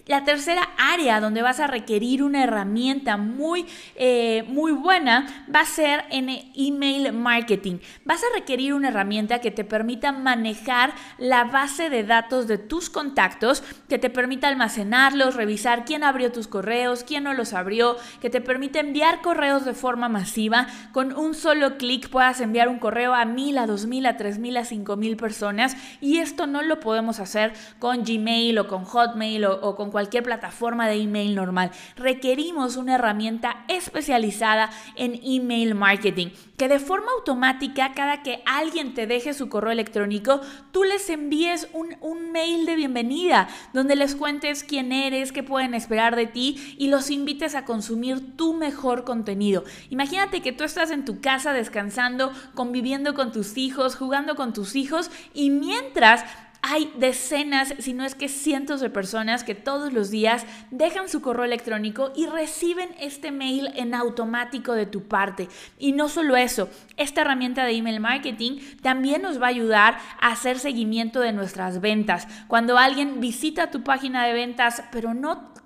la 0.09 0.25
tercera 0.25 0.71
área 0.79 1.21
donde 1.21 1.43
vas 1.43 1.61
a 1.61 1.67
requerir 1.69 2.23
una 2.23 2.43
herramienta 2.43 3.17
muy, 3.19 3.67
eh, 3.95 4.43
muy 4.49 4.73
buena 4.73 5.47
va 5.55 5.61
a 5.61 5.67
ser 5.67 6.05
en 6.11 6.31
email 6.57 7.13
marketing. 7.13 7.79
Vas 8.05 8.23
a 8.23 8.35
requerir 8.35 8.73
una 8.73 8.89
herramienta 8.89 9.41
que 9.41 9.51
te 9.51 9.65
permita 9.65 10.11
manejar 10.11 10.95
la 11.19 11.45
base 11.45 11.91
de 11.91 12.05
datos 12.05 12.49
de 12.49 12.57
tus 12.57 12.89
contactos, 12.89 13.63
que 13.89 13.99
te 13.99 14.09
permita 14.09 14.49
almacenarlos, 14.49 15.37
revisar 15.37 15.85
quién 15.85 16.03
abrió 16.03 16.33
tus 16.33 16.49
correos, 16.49 17.05
quién 17.05 17.25
no 17.25 17.35
los 17.35 17.53
abrió, 17.53 17.97
que 18.23 18.31
te 18.31 18.41
permita 18.41 18.81
enviar 18.81 19.21
correos 19.21 19.67
de 19.67 19.75
forma 19.75 20.09
masiva. 20.09 20.69
Con 20.93 21.15
un 21.15 21.35
solo 21.35 21.77
clic 21.77 22.09
puedas 22.09 22.41
enviar 22.41 22.69
un 22.69 22.79
correo 22.79 23.13
a 23.13 23.27
mil, 23.27 23.59
a 23.59 23.67
dos 23.67 23.85
mil, 23.85 24.07
a 24.07 24.17
tres 24.17 24.39
mil, 24.39 24.57
a 24.57 24.65
cinco 24.65 24.97
mil 24.97 25.19
personas. 25.19 25.77
Y 26.01 26.17
esto 26.17 26.47
no 26.47 26.63
lo 26.63 26.81
podemos 26.81 27.21
hacer 27.21 27.53
con 27.79 28.05
Gmail 28.05 28.59
o 28.59 28.69
con 28.69 28.85
Hotmail 28.85 29.45
o, 29.45 29.61
o 29.61 29.77
con 29.77 29.91
cualquier 29.91 29.98
plataforma 30.07 30.89
de 30.89 30.95
email 30.95 31.35
normal. 31.35 31.71
Requerimos 31.97 32.77
una 32.77 32.95
herramienta 32.95 33.65
especializada 33.69 34.71
en 34.97 35.21
email 35.25 35.75
marketing, 35.75 36.29
que 36.57 36.69
de 36.69 36.79
forma 36.79 37.13
automática, 37.17 37.93
cada 37.95 38.23
que 38.23 38.43
alguien 38.47 38.95
te 38.95 39.07
deje 39.07 39.35
su 39.35 39.49
correo 39.49 39.71
electrónico, 39.73 40.41
tú 40.73 40.85
les 40.85 41.09
envíes 41.11 41.69
un, 41.73 41.97
un 42.01 42.33
mail 42.33 42.67
de 42.67 42.77
bienvenida, 42.77 43.49
donde 43.73 43.97
les 43.97 44.15
cuentes 44.15 44.65
quién 44.65 44.93
eres, 44.93 45.33
qué 45.33 45.43
pueden 45.43 45.75
esperar 45.75 46.17
de 46.17 46.27
ti 46.27 46.77
y 46.79 46.89
los 46.89 47.11
invites 47.11 47.55
a 47.55 47.65
consumir 47.65 48.37
tu 48.37 48.55
mejor 48.55 49.05
contenido. 49.05 49.65
Imagínate 49.91 50.43
que 50.43 50.53
tú 50.53 50.65
estás 50.65 50.91
en 50.91 51.05
tu 51.05 51.21
casa 51.21 51.53
descansando, 51.53 52.33
conviviendo 52.55 53.15
con 53.15 53.33
tus 53.33 53.57
hijos, 53.57 53.97
jugando 53.97 54.35
con 54.35 54.53
tus 54.53 54.77
hijos 54.77 55.11
y 55.35 55.51
mientras 55.51 56.25
hay 56.71 56.93
decenas, 56.97 57.75
si 57.79 57.95
no 57.95 58.05
es 58.05 58.15
que 58.15 58.29
cientos 58.29 58.81
de 58.81 58.91
personas 58.91 59.43
que 59.43 59.55
todos 59.55 59.91
los 59.95 60.11
días 60.11 60.45
dejan 60.71 61.09
su 61.09 61.23
correo 61.23 61.47
electrónico 61.47 62.13
y 62.15 62.27
reciben 62.27 62.91
este 63.01 63.33
mail 63.33 63.71
en 63.75 63.95
automático 63.95 64.75
de 64.75 64.85
tu 64.85 65.09
parte. 65.09 65.49
Y 65.79 65.93
no 65.93 66.11
solo 66.11 66.37
eso, 66.37 66.69
esta 66.99 67.23
herramienta 67.23 67.65
de 67.65 67.73
email 67.73 68.01
marketing 68.01 68.61
también 68.83 69.23
nos 69.23 69.41
va 69.41 69.47
a 69.47 69.51
ayudar 69.51 69.99
a 70.21 70.29
hacer 70.29 70.59
seguimiento 70.59 71.21
de 71.21 71.33
nuestras 71.33 71.81
ventas. 71.81 72.29
Cuando 72.49 72.77
alguien 72.77 73.19
visita 73.21 73.71
tu 73.71 73.83
página 73.83 74.27
de 74.27 74.35
ventas 74.35 74.85
pero 74.93 75.15
no 75.15 75.57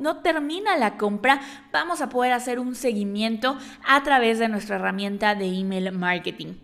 no 0.00 0.16
termina 0.16 0.76
la 0.76 0.96
compra, 0.96 1.40
vamos 1.72 2.00
a 2.00 2.08
poder 2.08 2.32
hacer 2.32 2.58
un 2.58 2.74
seguimiento 2.74 3.56
a 3.86 4.02
través 4.02 4.40
de 4.40 4.48
nuestra 4.48 4.76
herramienta 4.76 5.36
de 5.36 5.46
email 5.46 5.92
marketing. 5.92 6.54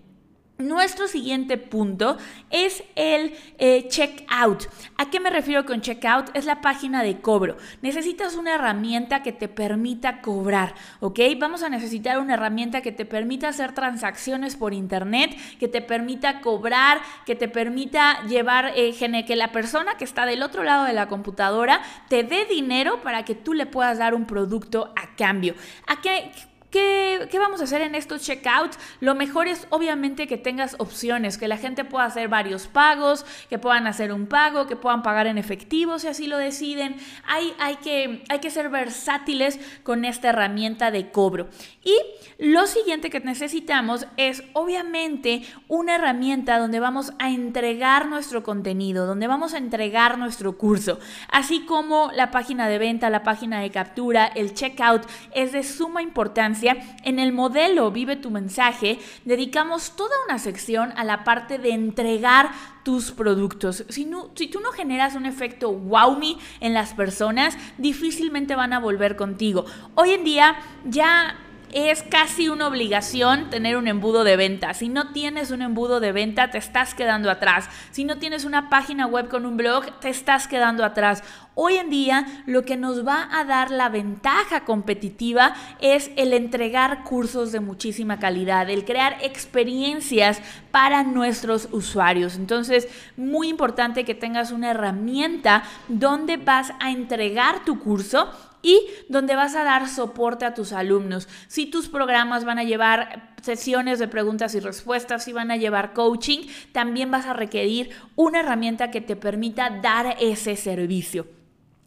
Nuestro 0.59 1.07
siguiente 1.07 1.59
punto 1.59 2.17
es 2.49 2.83
el 2.95 3.35
eh, 3.59 3.89
checkout. 3.89 4.69
¿A 4.97 5.11
qué 5.11 5.21
me 5.21 5.29
refiero 5.29 5.67
con 5.67 5.83
checkout? 5.83 6.35
Es 6.35 6.47
la 6.47 6.63
página 6.63 7.03
de 7.03 7.21
cobro. 7.21 7.59
Necesitas 7.83 8.37
una 8.37 8.55
herramienta 8.55 9.23
que 9.23 9.33
te 9.33 9.49
permita 9.49 10.23
cobrar, 10.23 10.75
¿ok? 11.01 11.21
Vamos 11.39 11.63
a 11.63 11.69
necesitar 11.69 12.19
una 12.19 12.35
herramienta 12.35 12.81
que 12.81 12.91
te 12.91 13.05
permita 13.05 13.49
hacer 13.49 13.73
transacciones 13.73 14.57
por 14.57 14.73
internet, 14.73 15.37
que 15.61 15.69
te 15.69 15.83
permita 15.83 16.41
cobrar, 16.41 17.03
que 17.27 17.35
te 17.35 17.49
permita 17.49 18.23
llevar, 18.23 18.73
eh, 18.77 18.95
que 19.27 19.37
la 19.37 19.53
persona 19.53 19.99
que 19.99 20.05
está 20.05 20.25
del 20.25 20.43
otro 20.43 20.63
lado 20.63 20.87
de 20.87 20.95
la 20.95 21.07
computadora 21.07 21.83
te 22.09 22.23
dé 22.23 22.47
dinero 22.47 23.03
para 23.03 23.27
que 23.27 23.35
tú 23.35 23.53
le 23.53 23.67
puedas 23.67 23.99
dar 23.99 24.15
un 24.15 24.25
producto 24.25 24.91
a 24.97 25.15
cambio. 25.17 25.55
¿A 25.87 26.01
qué? 26.01 26.33
¿Qué, 26.77 27.39
vamos 27.39 27.63
a 27.63 27.65
hacer 27.65 27.81
en 27.81 27.95
estos 27.95 28.21
checkouts? 28.21 28.79
Lo 29.01 29.15
mejor 29.15 29.49
es 29.49 29.67
obviamente 29.71 30.27
que 30.27 30.37
tengas 30.37 30.77
opciones, 30.79 31.39
que 31.39 31.49
la 31.49 31.57
gente 31.57 31.87
pueda 31.87 32.05
hacer 32.05 32.29
varios 32.29 32.67
pagos, 32.67 33.25
que 33.49 33.59
puedan 33.59 33.87
hacer 33.87 34.13
un 34.13 34.27
pago, 34.27 34.67
que 34.67 34.77
puedan 34.77 35.03
pagar 35.03 35.27
en 35.27 35.39
efectivo 35.39 35.99
si 35.99 36.09
así 36.09 36.27
lo 36.27 36.37
deciden. 36.37 36.97
Hay, 37.27 37.55
hay, 37.59 37.77
que, 37.77 38.23
hay 38.29 38.41
que 38.41 38.51
ser 38.51 38.69
versátiles 38.69 39.59
con 39.85 40.05
esta 40.05 40.29
herramienta 40.29 40.91
de 40.91 41.11
cobro. 41.11 41.49
Y 41.83 41.97
lo 42.39 42.67
siguiente 42.67 43.09
que 43.09 43.21
necesitamos 43.21 44.07
es 44.19 44.43
obviamente 44.53 45.43
una 45.69 45.95
herramienta 45.95 46.59
donde 46.59 46.81
vamos 46.81 47.15
a 47.19 47.31
entregar 47.31 48.07
nuestro 48.09 48.43
contenido, 48.43 49.07
donde 49.07 49.29
vamos 49.29 49.55
a 49.55 49.59
entregar 49.59 50.19
nuestro 50.19 50.59
curso, 50.59 50.99
así 51.31 51.65
como 51.65 52.11
la 52.13 52.31
página 52.31 52.69
de 52.69 52.79
venta, 52.79 53.09
la 53.09 53.23
página 53.23 53.61
de 53.61 53.71
captura, 53.71 54.27
el 54.27 54.53
checkout 54.53 55.07
es 55.33 55.53
de 55.53 55.63
suma 55.63 56.03
importancia 56.03 56.66
en 57.05 57.19
el 57.19 57.33
modelo 57.33 57.91
Vive 57.91 58.17
tu 58.17 58.31
mensaje, 58.31 58.99
dedicamos 59.25 59.97
toda 59.97 60.15
una 60.29 60.39
sección 60.39 60.93
a 60.97 61.05
la 61.05 61.25
parte 61.25 61.59
de 61.59 61.71
entregar 61.71 62.51
tus 62.83 63.11
productos. 63.11 63.85
Si, 63.89 64.09
si 64.35 64.47
tú 64.49 64.61
no 64.61 64.71
generas 64.73 65.15
un 65.15 65.27
efecto 65.27 65.73
wow 65.73 66.17
me 66.17 66.37
en 66.61 66.75
las 66.75 66.95
personas, 66.95 67.57
difícilmente 67.79 68.55
van 68.55 68.73
a 68.73 68.81
volver 68.81 69.17
contigo. 69.17 69.65
Hoy 69.95 70.11
en 70.11 70.25
día 70.25 70.57
ya 70.85 71.37
es 71.73 72.03
casi 72.03 72.49
una 72.49 72.69
obligación 72.69 73.51
tener 73.51 73.77
un 73.77 73.89
embudo 73.89 74.25
de 74.25 74.37
venta. 74.37 74.75
Si 74.75 74.89
no 74.89 75.13
tienes 75.13 75.51
un 75.51 75.63
embudo 75.63 76.01
de 76.01 76.13
venta, 76.13 76.51
te 76.51 76.59
estás 76.59 76.95
quedando 76.95 77.31
atrás. 77.31 77.69
Si 77.91 78.05
no 78.05 78.19
tienes 78.19 78.45
una 78.45 78.69
página 78.69 79.07
web 79.07 79.29
con 79.29 79.47
un 79.47 79.57
blog, 79.57 80.01
te 80.01 80.09
estás 80.09 80.49
quedando 80.49 80.85
atrás. 80.85 81.23
Hoy 81.55 81.77
en 81.77 81.89
día 81.89 82.27
lo 82.45 82.65
que 82.65 82.77
nos 82.77 83.07
va 83.07 83.29
a 83.33 83.45
dar 83.45 83.71
la 83.71 83.89
ventaja 83.89 84.65
competitiva 84.65 85.55
es 85.81 86.11
el 86.17 86.35
entregar 86.35 87.03
cursos 87.03 87.51
de 87.51 87.61
muchísima 87.61 88.19
calidad, 88.19 88.69
el 88.69 88.85
crear 88.85 89.17
experiencias 89.23 90.43
para 90.71 91.03
nuestros 91.03 91.69
usuarios. 91.73 92.37
Entonces, 92.37 92.89
muy 93.17 93.49
importante 93.49 94.05
que 94.05 94.15
tengas 94.15 94.51
una 94.51 94.71
herramienta 94.71 95.63
donde 95.89 96.37
vas 96.37 96.75
a 96.79 96.91
entregar 96.91 97.65
tu 97.65 97.81
curso 97.81 98.31
y 98.67 98.85
donde 99.09 99.37
vas 99.37 99.55
a 99.55 99.63
dar 99.63 99.89
soporte 99.89 100.45
a 100.45 100.53
tus 100.53 100.73
alumnos. 100.73 101.29
Si 101.47 101.67
tus 101.67 101.89
programas 101.89 102.45
van 102.45 102.59
a 102.59 102.65
llevar 102.65 103.37
sesiones 103.41 104.01
de 104.01 104.09
preguntas 104.09 104.57
y 104.57 104.61
respuestas, 104.61 105.23
si 105.23 105.33
van 105.33 105.53
a 105.53 105.57
llevar 105.57 105.93
coaching, 105.93 106.49
también 106.73 107.13
vas 107.13 107.27
a 107.27 107.33
requerir 107.33 107.91
una 108.17 108.41
herramienta 108.41 108.91
que 108.91 109.01
te 109.01 109.15
permita 109.15 109.71
dar 109.71 110.17
ese 110.19 110.57
servicio. 110.57 111.29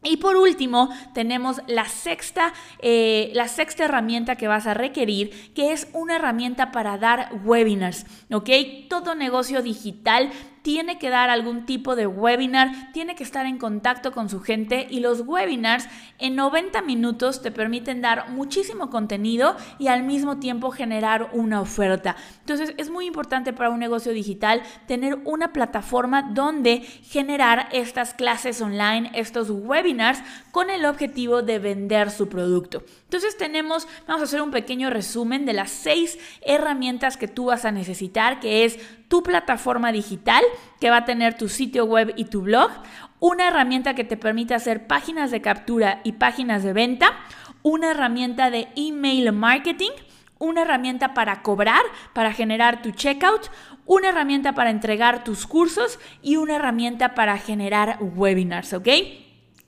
Y 0.03 0.15
por 0.17 0.38
último, 0.38 0.89
tenemos 1.13 1.62
la 1.67 1.83
sexta, 1.83 2.53
eh, 2.81 3.31
la 3.33 3.50
sexta 3.50 3.83
herramienta 3.83 4.38
que 4.38 4.48
vas 4.48 4.65
a 4.65 4.74
requerir, 4.74 5.51
que 5.53 5.74
es 5.74 5.89
una 5.91 6.15
herramienta 6.15 6.71
para 6.71 6.98
dar 6.98 7.29
webinars, 7.43 8.05
¿ok? 8.31 8.50
Todo 8.88 9.15
negocio 9.15 9.62
digital 9.62 10.31
tiene 10.62 11.00
que 11.00 11.10
dar 11.10 11.30
algún 11.30 11.66
tipo 11.66 11.96
de 11.96 12.08
webinar, 12.08 12.92
tiene 12.94 13.16
que 13.16 13.24
estar 13.24 13.46
en 13.46 13.58
contacto 13.58 14.12
con 14.12 14.30
su 14.30 14.42
gente 14.42 14.88
y 14.89 15.00
los 15.00 15.22
webinars 15.22 15.88
en 16.18 16.36
90 16.36 16.82
minutos 16.82 17.42
te 17.42 17.51
permiten 17.51 18.01
dar 18.01 18.30
muchísimo 18.30 18.89
contenido 18.89 19.56
y 19.78 19.88
al 19.88 20.04
mismo 20.04 20.38
tiempo 20.38 20.72
generar 20.72 21.30
una 21.34 21.62
oferta. 21.62 22.16
Entonces 22.42 22.74
es 22.78 22.89
muy 22.89 23.06
importante 23.06 23.54
para 23.54 23.70
un 23.70 23.80
negocio 23.80 24.12
digital 24.12 24.62
tener 24.88 25.20
una 25.25 25.54
plataforma 25.54 26.22
donde 26.34 26.82
generar 26.82 27.70
estas 27.72 28.13
clases 28.13 28.62
online, 28.62 29.12
estos 29.13 29.50
webinars 29.50 30.22
con 30.51 30.70
el 30.70 30.86
objetivo 30.86 31.42
de 31.42 31.60
vender 31.60 32.12
su 32.12 32.30
producto. 32.30 32.84
Entonces 33.04 33.38
tenemos, 33.38 33.88
vamos 34.08 34.22
a 34.22 34.25
hacer 34.25 34.42
un 34.42 34.51
pequeño 34.51 34.89
resumen 34.89 35.46
de 35.46 35.54
las 35.54 35.72
seis 35.72 36.18
herramientas 36.42 37.18
que 37.18 37.28
tú 37.28 37.46
vas 37.46 37.66
a 37.66 37.72
necesitar, 37.72 38.39
que 38.39 38.66
es 38.66 38.80
tu 39.10 39.22
plataforma 39.24 39.92
digital, 39.92 40.44
que 40.80 40.89
va 40.89 40.98
a 40.98 41.06
tener 41.06 41.38
tu 41.38 41.50
sitio 41.50 41.84
web 41.84 42.13
y 42.16 42.25
tu 42.25 42.42
blog, 42.42 42.72
una 43.20 43.50
herramienta 43.50 43.96
que 43.96 44.06
te 44.06 44.16
permite 44.16 44.54
hacer 44.54 44.88
páginas 44.88 45.32
de 45.32 45.42
captura 45.42 46.00
y 46.06 46.13
páginas 46.13 46.63
de 46.63 46.72
venta, 46.72 47.18
una 47.62 47.92
herramienta 47.92 48.50
de 48.50 48.70
email 48.78 49.34
marketing, 49.34 49.92
una 50.38 50.62
herramienta 50.62 51.13
para 51.13 51.42
cobrar, 51.42 51.82
para 52.13 52.32
generar 52.32 52.82
tu 52.82 52.92
checkout, 52.92 53.51
una 53.86 54.10
herramienta 54.10 54.54
para 54.54 54.70
entregar 54.70 55.24
tus 55.24 55.46
cursos 55.46 56.00
y 56.22 56.38
una 56.38 56.56
herramienta 56.56 57.16
para 57.16 57.38
generar 57.38 57.98
webinars, 58.00 58.72
¿ok? 58.74 58.88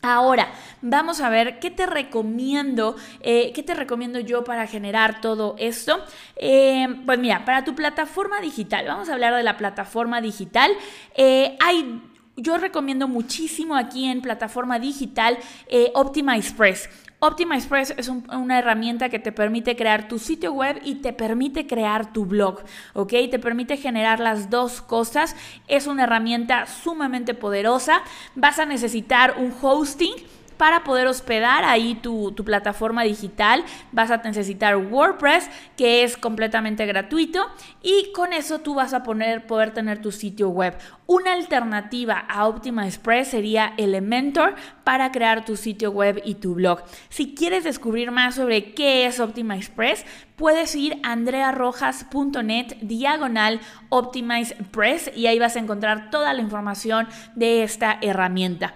Ahora, 0.03 0.51
vamos 0.81 1.21
a 1.21 1.29
ver 1.29 1.59
qué 1.59 1.69
te 1.69 1.85
recomiendo, 1.85 2.95
eh, 3.19 3.51
qué 3.53 3.61
te 3.61 3.75
recomiendo 3.75 4.19
yo 4.19 4.43
para 4.43 4.65
generar 4.65 5.21
todo 5.21 5.55
esto. 5.59 6.03
Eh, 6.37 6.87
pues 7.05 7.19
mira, 7.19 7.45
para 7.45 7.63
tu 7.63 7.75
plataforma 7.75 8.41
digital, 8.41 8.85
vamos 8.87 9.09
a 9.09 9.13
hablar 9.13 9.35
de 9.35 9.43
la 9.43 9.57
plataforma 9.57 10.19
digital. 10.19 10.71
Eh, 11.15 11.55
hay 11.59 12.01
yo 12.37 12.57
recomiendo 12.57 13.07
muchísimo 13.07 13.75
aquí 13.75 14.05
en 14.05 14.21
plataforma 14.21 14.79
digital 14.79 15.37
Press. 15.69 16.31
Express 16.37 16.89
es 17.97 18.09
una 18.09 18.57
herramienta 18.57 19.09
que 19.09 19.19
te 19.19 19.31
permite 19.31 19.75
crear 19.75 20.07
tu 20.07 20.17
sitio 20.17 20.53
web 20.53 20.81
y 20.83 20.95
te 20.95 21.13
permite 21.13 21.67
crear 21.67 22.11
tu 22.11 22.25
blog, 22.25 22.63
¿ok? 22.93 23.13
Te 23.29 23.37
permite 23.37 23.77
generar 23.77 24.19
las 24.19 24.49
dos 24.49 24.81
cosas. 24.81 25.35
Es 25.67 25.85
una 25.85 26.05
herramienta 26.05 26.65
sumamente 26.65 27.35
poderosa. 27.35 28.01
Vas 28.33 28.57
a 28.57 28.65
necesitar 28.65 29.35
un 29.37 29.53
hosting 29.61 30.15
para 30.61 30.83
poder 30.83 31.07
hospedar 31.07 31.63
ahí 31.63 31.95
tu, 31.95 32.35
plataforma 32.45 33.01
digital 33.01 33.65
vas 33.91 34.11
a 34.11 34.17
necesitar 34.17 34.77
WordPress, 34.77 35.49
que 35.75 36.03
es 36.03 36.17
completamente 36.17 36.85
gratuito, 36.85 37.47
y 37.81 38.11
con 38.13 38.31
eso 38.31 38.59
tú 38.59 38.75
vas 38.75 38.93
a 38.93 39.01
poder 39.01 39.73
tener 39.73 40.03
tu 40.03 40.11
sitio 40.11 40.49
web. 40.49 40.77
Una 41.07 41.33
alternativa 41.33 42.19
a 42.29 42.45
Optima 42.47 42.85
Express 42.85 43.29
sería 43.29 43.73
Elementor 43.77 44.53
para 44.83 45.11
crear 45.11 45.45
tu 45.45 45.57
sitio 45.57 45.89
web 45.89 46.21
y 46.25 46.35
tu 46.35 46.53
blog. 46.53 46.83
Si 47.09 47.33
quieres 47.33 47.63
descubrir 47.63 48.11
más 48.11 48.35
sobre 48.35 48.75
qué 48.75 49.07
es 49.07 49.19
Optima 49.19 49.57
Express, 49.57 50.05
puedes 50.35 50.75
ir 50.75 50.99
a 51.01 51.13
andrearrojas.net 51.13 52.77
diagonal 52.83 53.61
Optimize 53.89 54.55
Press 54.69 55.09
y 55.15 55.25
ahí 55.25 55.39
vas 55.39 55.55
a 55.55 55.59
encontrar 55.59 56.11
toda 56.11 56.35
la 56.35 56.41
información 56.41 57.07
de 57.33 57.63
esta 57.63 57.97
herramienta. 57.99 58.75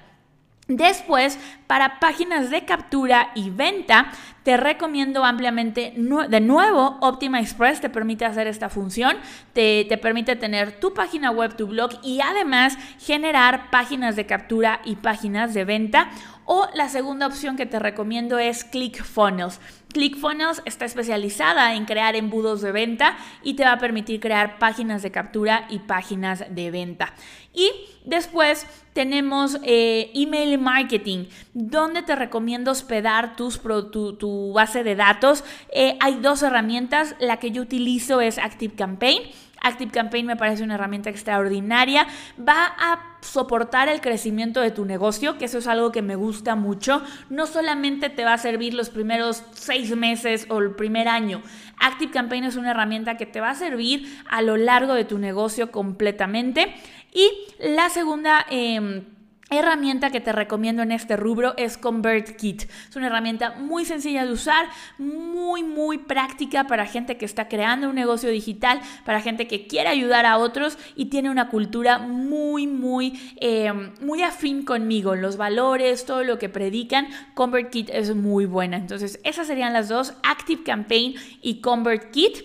Después, 0.67 1.37
para 1.67 1.99
páginas 1.99 2.49
de 2.49 2.65
captura 2.65 3.29
y 3.35 3.51
venta, 3.51 4.11
te 4.41 4.57
recomiendo 4.57 5.23
ampliamente, 5.23 5.93
de 5.95 6.39
nuevo, 6.41 6.97
Optima 7.01 7.39
Express 7.39 7.81
te 7.81 7.89
permite 7.89 8.25
hacer 8.25 8.47
esta 8.47 8.69
función, 8.69 9.15
te, 9.53 9.85
te, 9.87 9.99
permite 9.99 10.35
tener 10.35 10.79
tu 10.79 10.95
página 10.95 11.29
web, 11.29 11.55
tu 11.55 11.67
blog 11.67 11.91
y 12.01 12.19
además 12.21 12.79
generar 12.99 13.69
páginas 13.69 14.15
de 14.15 14.25
captura 14.25 14.81
y 14.85 14.95
páginas 14.95 15.53
de 15.53 15.65
venta. 15.65 16.09
O 16.45 16.67
la 16.73 16.89
segunda 16.89 17.27
opción 17.27 17.57
que 17.57 17.65
te 17.67 17.77
recomiendo 17.77 18.39
es 18.39 18.63
ClickFunnels. 18.63 19.59
ClickFunnels 19.95 20.61
está 20.65 20.83
especializada 20.83 21.73
en 21.73 21.85
crear 21.85 22.17
embudos 22.17 22.59
de 22.59 22.73
venta 22.73 23.15
y 23.41 23.53
te 23.53 23.63
va 23.63 23.71
a 23.71 23.79
permitir 23.79 24.19
crear 24.19 24.59
páginas 24.59 25.01
de 25.01 25.11
captura 25.11 25.67
y 25.69 25.79
páginas 25.79 26.43
de 26.49 26.69
venta. 26.69 27.13
Y 27.53 27.71
después 28.03 28.67
tenemos 28.91 29.57
eh, 29.63 30.11
email 30.13 30.59
marketing, 30.59 31.27
donde 31.53 32.01
te 32.01 32.13
recomiendo 32.13 32.71
hospedar 32.71 33.37
tu, 33.37 34.51
base 34.53 34.83
de 34.83 34.95
datos. 34.95 35.45
Eh, 35.71 35.97
hay 36.01 36.15
dos 36.15 36.43
herramientas, 36.43 37.15
la 37.21 37.37
que 37.37 37.51
yo 37.51 37.61
utilizo 37.61 38.19
es 38.19 38.37
ActiveCampaign 38.37 39.21
ActiveCampaign 39.65 40.25
me 40.25 40.35
parece 40.35 40.63
una 40.63 40.75
herramienta 40.75 41.09
extraordinaria. 41.09 42.07
Va 42.37 42.73
a 42.77 43.17
soportar 43.21 43.89
el 43.89 44.01
crecimiento 44.01 44.61
de 44.61 44.71
tu 44.71 44.85
negocio, 44.85 45.37
que 45.37 45.45
eso 45.45 45.57
es 45.57 45.67
algo 45.67 45.91
que 45.91 46.01
me 46.01 46.15
gusta 46.15 46.55
mucho. 46.55 47.01
No 47.29 47.47
solamente 47.47 48.09
te 48.09 48.23
va 48.23 48.33
a 48.33 48.37
servir 48.37 48.73
los 48.73 48.89
primeros 48.89 49.43
seis 49.53 49.95
meses 49.95 50.45
o 50.49 50.59
el 50.59 50.75
primer 50.75 51.07
año. 51.07 51.41
ActiveCampaign 51.79 52.43
es 52.43 52.55
una 52.55 52.71
herramienta 52.71 53.17
que 53.17 53.25
te 53.25 53.41
va 53.41 53.49
a 53.49 53.55
servir 53.55 54.21
a 54.29 54.41
lo 54.41 54.55
largo 54.57 54.93
de 54.93 55.05
tu 55.05 55.17
negocio 55.17 55.71
completamente. 55.71 56.75
Y 57.11 57.29
la 57.59 57.89
segunda... 57.89 58.45
Em, 58.49 59.14
herramienta 59.49 60.09
que 60.09 60.21
te 60.21 60.31
recomiendo 60.31 60.81
en 60.81 60.91
este 60.91 61.15
rubro 61.17 61.53
es 61.57 61.77
ConvertKit. 61.77 62.63
Es 62.89 62.95
una 62.95 63.07
herramienta 63.07 63.51
muy 63.51 63.85
sencilla 63.85 64.25
de 64.25 64.31
usar, 64.31 64.65
muy, 64.97 65.63
muy 65.63 65.99
práctica 65.99 66.65
para 66.65 66.85
gente 66.85 67.17
que 67.17 67.25
está 67.25 67.47
creando 67.47 67.89
un 67.89 67.95
negocio 67.95 68.29
digital, 68.29 68.81
para 69.05 69.21
gente 69.21 69.47
que 69.47 69.67
quiere 69.67 69.89
ayudar 69.89 70.25
a 70.25 70.37
otros 70.37 70.77
y 70.95 71.05
tiene 71.05 71.29
una 71.29 71.49
cultura 71.49 71.99
muy, 71.99 72.65
muy, 72.65 73.19
eh, 73.39 73.71
muy 74.01 74.23
afín 74.23 74.65
conmigo. 74.65 75.15
Los 75.15 75.37
valores, 75.37 76.05
todo 76.05 76.23
lo 76.23 76.39
que 76.39 76.49
predican, 76.49 77.07
ConvertKit 77.35 77.89
es 77.91 78.15
muy 78.15 78.45
buena. 78.45 78.77
Entonces, 78.77 79.19
esas 79.23 79.47
serían 79.47 79.73
las 79.73 79.89
dos, 79.89 80.13
Active 80.23 80.63
Campaign 80.63 81.15
y 81.41 81.61
ConvertKit. 81.61 82.37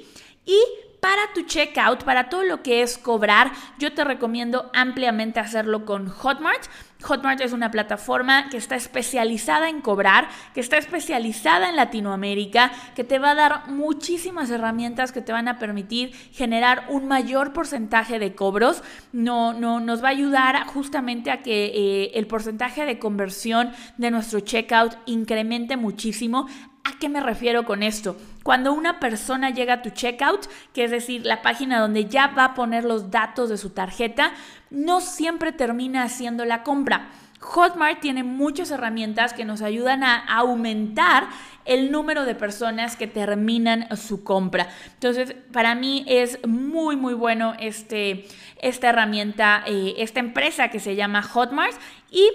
Y 0.45 0.59
para 1.01 1.33
tu 1.35 1.43
checkout, 1.43 2.05
para 2.05 2.29
todo 2.29 2.45
lo 2.45 2.63
que 2.63 2.83
es 2.83 2.99
cobrar, 2.99 3.53
yo 3.79 3.93
te 3.93 4.05
recomiendo 4.05 4.71
ampliamente 4.75 5.41
hacerlo 5.41 5.85
con 5.85 6.09
Hotmart. 6.09 6.67
Hotmart 7.03 7.41
es 7.41 7.53
una 7.53 7.71
plataforma 7.71 8.51
que 8.51 8.59
está 8.59 8.77
especializada 8.77 9.71
en 9.71 9.81
cobrar, 9.81 10.29
que 10.53 10.61
está 10.61 10.77
especializada 10.77 11.71
en 11.71 11.77
Latinoamérica, 11.77 12.73
que 12.95 13.05
te 13.05 13.19
va 13.19 13.31
a 13.31 13.35
dar 13.35 13.69
muchísimas 13.69 14.51
herramientas 14.51 15.13
que 15.13 15.23
te 15.23 15.33
van 15.33 15.49
a 15.49 15.59
permitir 15.59 16.13
generar 16.33 16.85
un 16.91 17.09
mayor 17.09 17.53
porcentaje 17.55 18.19
de 18.19 18.35
cobros. 18.35 18.83
No, 19.13 19.55
no, 19.55 19.81
nos 19.81 20.05
va 20.05 20.09
a 20.09 20.13
ayudar 20.13 20.67
justamente 20.67 21.31
a 21.31 21.43
que 21.43 21.73
eh, 21.75 22.11
el 22.15 22.27
porcentaje 22.27 22.85
de 22.85 22.99
conversión 22.99 23.73
de 23.97 24.11
nuestro 24.11 24.41
checkout 24.41 24.97
incremente 25.07 25.79
muchísimo. 25.79 26.49
¿A 26.85 26.99
qué 26.99 27.09
me 27.09 27.21
refiero 27.21 27.65
con 27.65 27.83
esto? 27.83 28.17
Cuando 28.43 28.73
una 28.73 29.01
persona 29.01 29.51
llega 29.51 29.75
a 29.75 29.83
tu 29.83 29.91
checkout, 29.91 30.47
que 30.73 30.85
es 30.85 30.91
decir, 30.91 31.27
la 31.27 31.43
página 31.43 31.81
donde 31.81 32.07
ya 32.07 32.29
va 32.29 32.45
a 32.47 32.55
poner 32.55 32.85
los 32.85 33.11
datos 33.11 33.49
de 33.49 33.59
su 33.59 33.71
tarjeta, 33.71 34.33
no 34.71 35.01
siempre 35.01 35.53
termina 35.53 36.03
haciendo 36.03 36.45
la 36.45 36.63
compra. 36.63 37.11
Hotmart 37.41 38.01
tiene 38.01 38.23
muchas 38.23 38.71
herramientas 38.71 39.33
que 39.33 39.47
nos 39.47 39.63
ayudan 39.63 40.05
a 40.05 40.19
aumentar 40.27 41.29
el 41.65 41.91
número 41.91 42.25
de 42.25 42.35
personas 42.35 42.97
que 42.97 43.07
terminan 43.07 43.97
su 43.97 44.25
compra. 44.25 44.69
Entonces, 44.95 45.35
para 45.53 45.75
mí 45.75 46.05
es 46.07 46.39
muy, 46.47 46.97
muy 46.97 47.15
bueno 47.15 47.55
este, 47.59 48.27
esta 48.61 48.91
herramienta, 48.91 49.65
eh, 49.67 49.95
esta 49.99 50.21
empresa 50.21 50.69
que 50.69 50.81
se 50.81 50.97
llama 50.97 51.23
Hotmart 51.23 51.75
y 52.11 52.29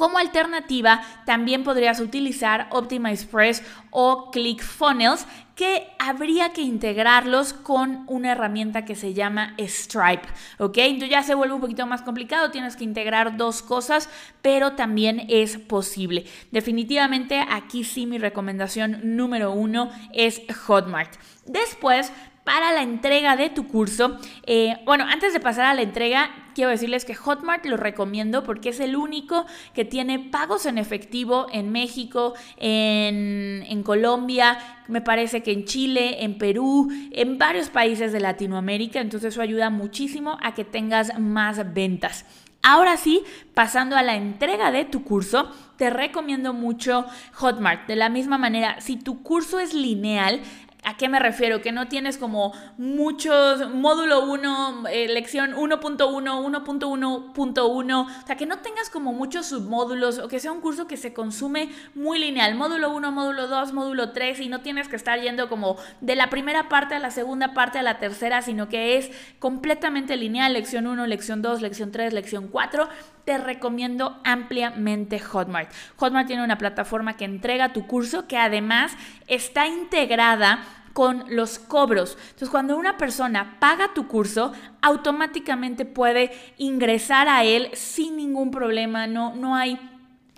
Como 0.00 0.16
alternativa, 0.16 1.02
también 1.26 1.62
podrías 1.62 2.00
utilizar 2.00 2.68
OptimizePress 2.70 3.62
o 3.90 4.30
ClickFunnels, 4.30 5.26
que 5.54 5.88
habría 5.98 6.54
que 6.54 6.62
integrarlos 6.62 7.52
con 7.52 8.04
una 8.06 8.32
herramienta 8.32 8.86
que 8.86 8.94
se 8.94 9.12
llama 9.12 9.54
Stripe, 9.58 10.26
¿ok? 10.58 10.78
Entonces 10.78 11.10
ya 11.10 11.22
se 11.22 11.34
vuelve 11.34 11.52
un 11.52 11.60
poquito 11.60 11.86
más 11.86 12.00
complicado, 12.00 12.50
tienes 12.50 12.76
que 12.76 12.84
integrar 12.84 13.36
dos 13.36 13.60
cosas, 13.60 14.08
pero 14.40 14.72
también 14.72 15.26
es 15.28 15.58
posible. 15.58 16.24
Definitivamente 16.50 17.44
aquí 17.50 17.84
sí 17.84 18.06
mi 18.06 18.16
recomendación 18.16 19.00
número 19.02 19.52
uno 19.52 19.90
es 20.14 20.40
Hotmart. 20.66 21.14
Después 21.44 22.10
para 22.44 22.72
la 22.72 22.82
entrega 22.82 23.36
de 23.36 23.50
tu 23.50 23.68
curso. 23.68 24.18
Eh, 24.44 24.76
bueno, 24.84 25.04
antes 25.06 25.32
de 25.32 25.40
pasar 25.40 25.66
a 25.66 25.74
la 25.74 25.82
entrega, 25.82 26.30
quiero 26.60 26.72
decirles 26.72 27.06
que 27.06 27.14
Hotmart 27.14 27.64
lo 27.64 27.78
recomiendo 27.78 28.44
porque 28.44 28.68
es 28.68 28.80
el 28.80 28.94
único 28.94 29.46
que 29.72 29.86
tiene 29.86 30.18
pagos 30.18 30.66
en 30.66 30.76
efectivo 30.76 31.46
en 31.50 31.72
México, 31.72 32.34
en, 32.58 33.64
en 33.66 33.82
Colombia, 33.82 34.58
me 34.86 35.00
parece 35.00 35.42
que 35.42 35.52
en 35.52 35.64
Chile, 35.64 36.22
en 36.22 36.36
Perú, 36.36 36.92
en 37.12 37.38
varios 37.38 37.70
países 37.70 38.12
de 38.12 38.20
Latinoamérica. 38.20 39.00
Entonces 39.00 39.32
eso 39.32 39.40
ayuda 39.40 39.70
muchísimo 39.70 40.36
a 40.42 40.52
que 40.52 40.66
tengas 40.66 41.18
más 41.18 41.72
ventas. 41.72 42.26
Ahora 42.62 42.98
sí, 42.98 43.22
pasando 43.54 43.96
a 43.96 44.02
la 44.02 44.16
entrega 44.16 44.70
de 44.70 44.84
tu 44.84 45.02
curso, 45.02 45.50
te 45.78 45.88
recomiendo 45.88 46.52
mucho 46.52 47.06
Hotmart. 47.36 47.86
De 47.86 47.96
la 47.96 48.10
misma 48.10 48.36
manera, 48.36 48.82
si 48.82 48.96
tu 48.96 49.22
curso 49.22 49.58
es 49.60 49.72
lineal, 49.72 50.42
¿A 50.82 50.96
qué 50.96 51.08
me 51.08 51.18
refiero? 51.18 51.60
Que 51.60 51.72
no 51.72 51.88
tienes 51.88 52.16
como 52.16 52.54
muchos, 52.78 53.68
módulo 53.70 54.24
1, 54.24 54.88
eh, 54.88 55.08
lección 55.08 55.52
1.1, 55.52 55.98
1.1.1, 55.98 58.06
o 58.06 58.26
sea, 58.26 58.36
que 58.36 58.46
no 58.46 58.60
tengas 58.60 58.88
como 58.88 59.12
muchos 59.12 59.46
submódulos 59.46 60.18
o 60.18 60.28
que 60.28 60.40
sea 60.40 60.52
un 60.52 60.60
curso 60.60 60.86
que 60.86 60.96
se 60.96 61.12
consume 61.12 61.68
muy 61.94 62.18
lineal, 62.18 62.54
módulo 62.54 62.94
1, 62.94 63.12
módulo 63.12 63.46
2, 63.46 63.72
módulo 63.74 64.12
3 64.12 64.40
y 64.40 64.48
no 64.48 64.60
tienes 64.60 64.88
que 64.88 64.96
estar 64.96 65.20
yendo 65.20 65.50
como 65.50 65.76
de 66.00 66.16
la 66.16 66.30
primera 66.30 66.70
parte 66.70 66.94
a 66.94 66.98
la 66.98 67.10
segunda 67.10 67.52
parte 67.52 67.78
a 67.78 67.82
la 67.82 67.98
tercera, 67.98 68.40
sino 68.40 68.68
que 68.68 68.96
es 68.96 69.10
completamente 69.38 70.16
lineal, 70.16 70.54
lección 70.54 70.86
1, 70.86 71.06
lección 71.06 71.42
2, 71.42 71.60
lección 71.60 71.92
3, 71.92 72.14
lección 72.14 72.48
4 72.48 72.88
te 73.24 73.38
recomiendo 73.38 74.20
ampliamente 74.24 75.18
Hotmart. 75.18 75.72
Hotmart 75.96 76.26
tiene 76.26 76.44
una 76.44 76.58
plataforma 76.58 77.16
que 77.16 77.24
entrega 77.24 77.72
tu 77.72 77.86
curso 77.86 78.26
que 78.26 78.36
además 78.36 78.92
está 79.26 79.66
integrada 79.66 80.62
con 80.92 81.24
los 81.28 81.58
cobros. 81.58 82.16
Entonces, 82.20 82.50
cuando 82.50 82.76
una 82.76 82.96
persona 82.96 83.56
paga 83.60 83.94
tu 83.94 84.08
curso, 84.08 84.52
automáticamente 84.82 85.84
puede 85.84 86.32
ingresar 86.58 87.28
a 87.28 87.44
él 87.44 87.70
sin 87.74 88.16
ningún 88.16 88.50
problema, 88.50 89.06
no, 89.06 89.34
no 89.34 89.56
hay 89.56 89.78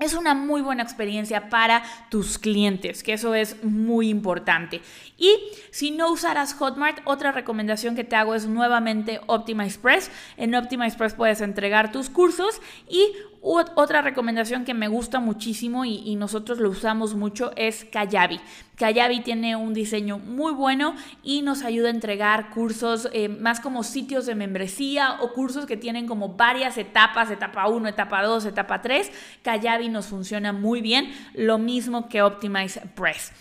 es 0.05 0.15
una 0.15 0.35
muy 0.35 0.61
buena 0.63 0.83
experiencia 0.83 1.49
para 1.49 1.83
tus 2.11 2.39
clientes, 2.39 3.03
que 3.03 3.13
eso 3.13 3.35
es 3.35 3.63
muy 3.63 4.09
importante. 4.09 4.81
Y 5.17 5.37
si 5.71 5.91
no 5.91 6.11
usaras 6.11 6.55
Hotmart, 6.55 7.01
otra 7.05 7.33
recomendación 7.33 7.95
que 7.95 8.05
te 8.05 8.17
hago 8.17 8.35
es 8.35 8.47
nuevamente 8.47 9.21
OptimizePress. 9.27 10.11
En 10.37 10.55
OptimizePress 10.55 11.15
puedes 11.15 11.41
entregar 11.41 11.93
tus 11.93 12.11
cursos 12.11 12.61
y 12.89 13.13
otra 13.45 14.03
recomendación 14.03 14.65
que 14.65 14.73
me 14.73 14.87
gusta 14.87 15.19
muchísimo 15.19 15.85
y, 15.85 16.15
nosotros 16.15 16.61
lo 16.61 16.71
usamos 16.71 17.15
mucho 17.15 17.51
es 17.57 17.85
Kayabi. 17.85 18.41
Kayabi 18.77 19.21
tiene 19.21 19.57
un 19.57 19.75
diseño 19.75 20.19
muy 20.19 20.53
bueno 20.53 20.95
y 21.25 21.43
nos 21.43 21.65
ayuda 21.65 21.89
a 21.89 21.91
entregar 21.91 22.51
cursos 22.51 23.09
eh, 23.13 23.29
más 23.29 23.59
como 23.59 23.83
sitios 23.83 24.27
de 24.27 24.37
membresía 24.37 25.17
o 25.21 25.33
cursos 25.33 25.67
que 25.67 25.77
tienen 25.77 26.07
como 26.07 26.31
varias 26.31 26.79
etapas, 26.79 27.31
etapa 27.33 27.67
1, 27.67 27.89
etapa 27.89 28.23
2, 28.23 28.47
etapa 28.47 28.81
3. 28.81 29.11
Kayabi 29.43 29.89
nos 29.89 30.07
funciona 30.07 30.53
muy 30.53 30.81
bien, 30.81 31.13
lo 31.35 31.59
mismo 31.59 32.09
que 32.09 32.23
Optimize 32.23 32.81
Press. 32.95 33.33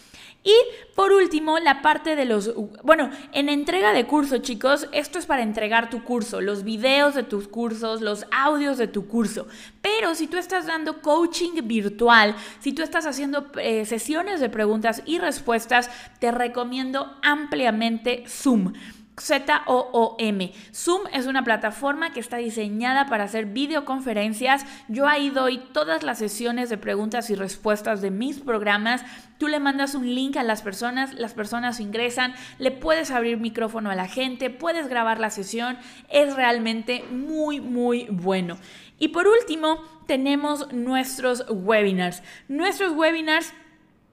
Y 0.44 0.54
por 0.96 1.12
último, 1.12 1.60
la 1.60 1.84
parte 1.84 2.16
de 2.16 2.26
los, 2.26 2.52
bueno, 2.84 3.12
en 3.32 3.48
entrega 3.48 3.94
de 3.94 4.08
curso, 4.08 4.40
chicos, 4.40 4.88
esto 4.92 5.20
es 5.20 5.28
para 5.28 5.44
entregar 5.44 5.92
tu 5.92 6.04
curso, 6.04 6.42
los 6.42 6.64
videos 6.64 7.14
de 7.14 7.22
tus 7.22 7.48
cursos, 7.48 8.02
los 8.02 8.26
audios 8.32 8.80
de 8.80 8.88
tu 8.88 9.08
curso. 9.08 9.48
Pero 9.84 10.16
si 10.16 10.26
tú 10.28 10.38
estás 10.38 10.66
dando 10.66 11.02
coaching 11.02 11.68
virtual, 11.68 12.36
si 12.60 12.74
tú 12.74 12.82
estás 12.82 13.06
haciendo 13.06 13.52
eh, 13.60 13.86
sesiones 13.86 14.40
de 14.40 14.50
preguntas 14.50 15.04
y 15.06 15.20
respuestas, 15.20 15.92
te 16.20 16.32
recomiendo 16.32 17.16
ampliamente 17.22 18.24
Zoom. 18.28 18.74
Z-O-O-M. 19.22 20.52
Zoom 20.74 21.02
es 21.14 21.28
una 21.28 21.44
plataforma 21.44 22.12
que 22.12 22.20
está 22.20 22.38
diseñada 22.38 23.06
para 23.06 23.26
hacer 23.26 23.46
videoconferencias. 23.46 24.66
Yo 24.88 25.08
ahí 25.08 25.30
doy 25.30 25.60
todas 25.74 26.02
las 26.02 26.18
sesiones 26.18 26.70
de 26.70 26.78
preguntas 26.78 27.30
y 27.30 27.36
respuestas 27.36 28.02
de 28.02 28.10
mis 28.10 28.40
programas. 28.40 29.04
Tú 29.38 29.48
le 29.48 29.60
mandas 29.60 29.94
un 29.94 30.14
link 30.14 30.38
a 30.38 30.44
las 30.44 30.64
personas, 30.64 31.14
las 31.14 31.34
personas 31.34 31.80
ingresan, 31.80 32.34
le 32.58 32.72
puedes 32.72 33.12
abrir 33.12 33.38
micrófono 33.38 33.92
a 33.92 33.96
la 33.96 34.08
gente, 34.08 34.50
puedes 34.50 34.88
grabar 34.88 35.20
la 35.20 35.30
sesión. 35.30 35.78
Es 36.10 36.36
realmente 36.36 37.04
muy, 37.12 37.62
muy 37.62 38.08
bueno. 38.10 38.58
Y 38.98 39.10
por 39.10 39.28
último, 39.28 39.82
tenemos 40.08 40.72
nuestros 40.74 41.46
webinars. 41.50 42.24
Nuestros 42.48 42.94
webinars 42.94 43.54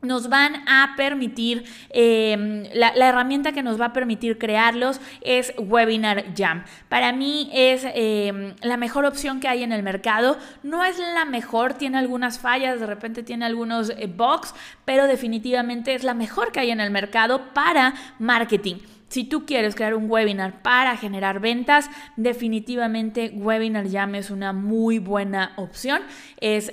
nos 0.01 0.29
van 0.29 0.63
a 0.69 0.95
permitir, 0.97 1.65
em, 1.91 2.65
la, 2.73 2.89
herramienta 2.91 3.53
que 3.53 3.63
nos 3.63 3.81
va 3.81 3.87
a 3.87 3.93
permitir 3.93 4.39
crearlos 4.39 5.01
es 5.23 5.53
Webinar 5.59 6.35
Jam. 6.37 6.65
Para 6.89 7.13
mí 7.13 7.51
es 7.53 7.85
em, 7.95 8.55
la 8.63 8.77
mejor 8.77 9.05
opción 9.05 9.41
que 9.41 9.49
hay 9.49 9.63
en 9.63 9.73
el 9.73 9.83
mercado. 9.83 10.39
No 10.63 10.85
es 10.85 10.99
la 10.99 11.25
mejor, 11.25 11.75
tiene 11.75 11.99
algunas 11.99 12.39
fallas, 12.39 12.79
de 12.79 12.87
repente 12.87 13.23
tiene 13.23 13.45
algunos 13.45 13.91
eh, 13.91 14.07
bugs, 14.07 14.55
pero 14.85 15.07
definitivamente 15.07 15.95
es 15.95 16.05
la 16.05 16.15
mejor 16.15 16.53
que 16.53 16.61
hay 16.61 16.71
en 16.71 16.81
el 16.81 16.91
mercado 16.91 17.53
para 17.53 17.95
marketing. 18.19 18.77
Si 19.09 19.25
tú 19.25 19.47
quieres 19.47 19.75
crear 19.75 19.95
un 19.95 20.11
webinar 20.11 20.63
para 20.63 20.97
generar 20.97 21.41
ventas, 21.41 21.91
definitivamente 22.17 23.33
Webinar 23.35 23.91
Jam 23.91 24.15
es 24.15 24.31
una 24.31 24.53
muy 24.53 24.99
buena 24.99 25.53
opción. 25.57 26.03
Es, 26.41 26.73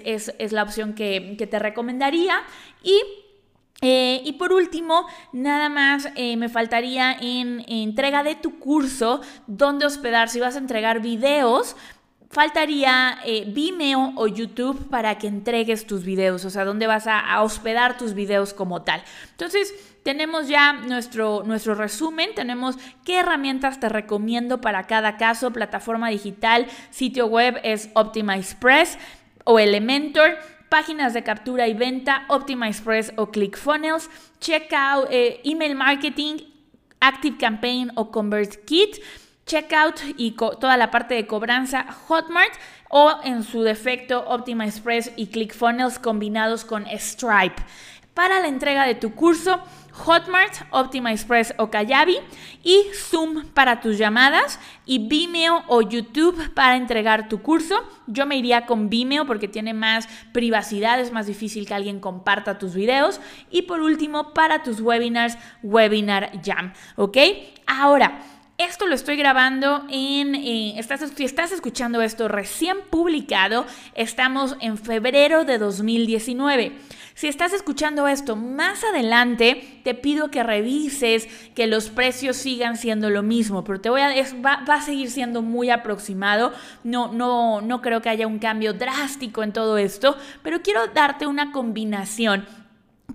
la 0.51 0.63
opción 0.63 0.93
que, 0.93 1.35
te 1.49 1.59
recomendaría. 1.59 2.41
Y 2.83 2.99
eh, 3.81 4.21
y 4.23 4.33
por 4.33 4.53
último, 4.53 5.05
nada 5.33 5.67
más 5.67 6.07
eh, 6.15 6.37
me 6.37 6.47
faltaría 6.47 7.11
en, 7.11 7.65
entrega 7.67 8.23
de 8.23 8.35
tu 8.35 8.57
curso, 8.57 9.21
dónde 9.47 9.85
hospedar. 9.85 10.29
Si 10.29 10.39
vas 10.39 10.55
a 10.55 10.59
entregar 10.59 11.01
videos, 11.01 11.75
faltaría 12.35 13.19
eh, 13.25 13.45
Vimeo 13.47 14.13
o 14.17 14.27
YouTube 14.27 14.89
para 14.89 15.17
que 15.17 15.27
entregues 15.27 15.87
tus 15.87 16.03
videos, 16.03 16.43
o 16.45 16.49
sea, 16.49 16.65
dónde 16.65 16.85
vas 16.85 17.05
a, 17.07 17.41
hospedar 17.41 17.97
tus 17.97 18.13
videos 18.13 18.53
como 18.53 18.81
tal. 18.81 19.03
Entonces, 19.31 19.73
tenemos 20.05 20.47
ya 20.47 20.73
nuestro, 20.73 21.41
nuestro 21.45 21.73
resumen, 21.73 22.29
tenemos 22.35 22.77
qué 23.03 23.17
herramientas 23.17 23.79
te 23.79 23.89
recomiendo 23.89 24.61
para 24.61 24.83
cada 24.83 25.17
caso, 25.17 25.51
plataforma 25.51 26.09
digital, 26.09 26.67
sitio 26.91 27.25
web 27.25 27.59
es 27.63 27.89
OptimizePress 27.95 28.99
o 29.45 29.57
Elementor 29.57 30.37
páginas 30.69 31.13
de 31.13 31.23
captura 31.23 31.67
y 31.67 31.73
venta, 31.73 32.25
OptimizePress 32.27 33.13
o 33.15 33.31
ClickFunnels, 33.31 34.09
checkout, 34.39 35.07
eh, 35.09 35.41
email 35.43 35.73
marketing, 35.73 36.37
Active 36.99 37.37
Campaign 37.37 37.91
o 37.95 38.11
ConvertKit 38.11 38.97
checkout 39.45 40.01
y 40.17 40.31
toda 40.31 40.75
la 40.75 40.91
parte 40.91 41.13
de 41.13 41.27
cobranza 41.27 41.85
Hotmart 42.07 42.53
o 42.89 43.19
en 43.23 43.43
su 43.43 43.61
defecto 43.61 44.23
OptimizePress 44.27 45.11
y 45.15 45.27
ClickFunnels 45.27 45.99
combinados 45.99 46.65
con 46.65 46.85
Stripe. 46.87 47.63
Para 48.15 48.39
la 48.39 48.47
entrega 48.47 48.85
de 48.85 48.95
tu 48.95 49.13
curso, 49.13 49.61
Hotmart, 49.97 50.53
OptimizePress 50.71 51.53
o 51.57 51.69
Kayabi 51.69 52.17
y 52.63 52.83
Zoom 52.93 53.45
para 53.53 53.79
tus 53.79 53.97
llamadas 53.97 54.59
y 54.85 55.07
Vimeo 55.07 55.63
o 55.67 55.81
YouTube 55.81 56.53
para 56.53 56.75
entregar 56.75 57.29
tu 57.29 57.41
curso. 57.41 57.81
Yo 58.07 58.25
me 58.25 58.37
iría 58.37 58.65
con 58.65 58.89
Vimeo 58.89 59.25
porque 59.25 59.47
tiene 59.47 59.73
más 59.73 60.07
privacidad, 60.33 60.99
es 60.99 61.11
más 61.11 61.27
difícil 61.27 61.65
que 61.65 61.73
alguien 61.73 61.99
comparta 61.99 62.57
tus 62.57 62.75
videos. 62.75 63.21
Y 63.49 63.63
por 63.63 63.79
último, 63.79 64.33
para 64.33 64.63
tus 64.63 64.81
webinars, 64.81 65.37
Webinar 65.63 66.31
Jam, 66.43 66.73
¿ok? 66.97 67.17
Ahora, 67.65 68.19
esto 68.57 68.87
lo 68.87 68.95
estoy 68.95 69.17
grabando 69.17 69.85
en, 69.89 70.33
eh, 70.33 70.79
estás, 70.79 71.01
si 71.15 71.25
estás 71.25 71.51
escuchando 71.51 72.01
esto 72.01 72.29
recién 72.29 72.77
publicado, 72.89 73.65
estamos 73.95 74.55
en 74.61 74.77
febrero 74.77 75.43
de 75.43 75.57
2019. 75.57 76.71
Si 77.15 77.27
estás 77.27 77.53
escuchando 77.53 78.07
esto 78.07 78.35
más 78.35 78.83
adelante, 78.83 79.81
te 79.83 79.93
pido 79.93 80.31
que 80.31 80.43
revises 80.43 81.27
que 81.53 81.67
los 81.67 81.89
precios 81.89 82.37
sigan 82.37 82.77
siendo 82.77 83.09
lo 83.09 83.23
mismo, 83.23 83.63
pero 83.63 83.81
te 83.81 83.89
voy 83.89 84.01
a, 84.01 84.09
va, 84.45 84.63
va, 84.67 84.75
a 84.75 84.81
seguir 84.81 85.09
siendo 85.09 85.41
muy 85.41 85.69
aproximado. 85.69 86.53
No, 86.83 87.11
no, 87.11 87.61
no 87.61 87.81
creo 87.81 88.01
que 88.01 88.09
haya 88.09 88.27
un 88.27 88.39
cambio 88.39 88.73
drástico 88.73 89.43
en 89.43 89.53
todo 89.53 89.77
esto, 89.77 90.17
pero 90.43 90.61
quiero 90.61 90.87
darte 90.87 91.27
una 91.27 91.51
combinación 91.51 92.45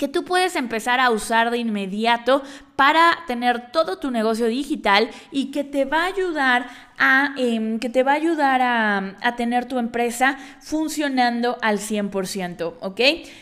que 0.00 0.08
tú 0.08 0.24
puedes 0.24 0.56
empezar 0.56 0.98
a 0.98 1.10
usar 1.10 1.50
de 1.50 1.58
inmediato 1.58 2.42
para 2.80 3.24
tener 3.26 3.72
todo 3.72 3.98
tu 3.98 4.10
negocio 4.10 4.46
digital 4.46 5.10
y 5.30 5.50
que 5.50 5.64
te 5.64 5.84
va 5.84 6.04
a 6.04 6.06
ayudar 6.06 6.66
a, 6.96 7.34
em, 7.36 7.78
que 7.78 7.90
te 7.90 8.02
va 8.02 8.12
a 8.12 8.14
ayudar 8.14 8.62
a, 8.62 9.16
a, 9.20 9.36
tener 9.36 9.66
tu 9.66 9.78
empresa 9.78 10.38
funcionando 10.60 11.58
al 11.60 11.78
100%, 11.78 12.78
¿ok? 12.80 13.00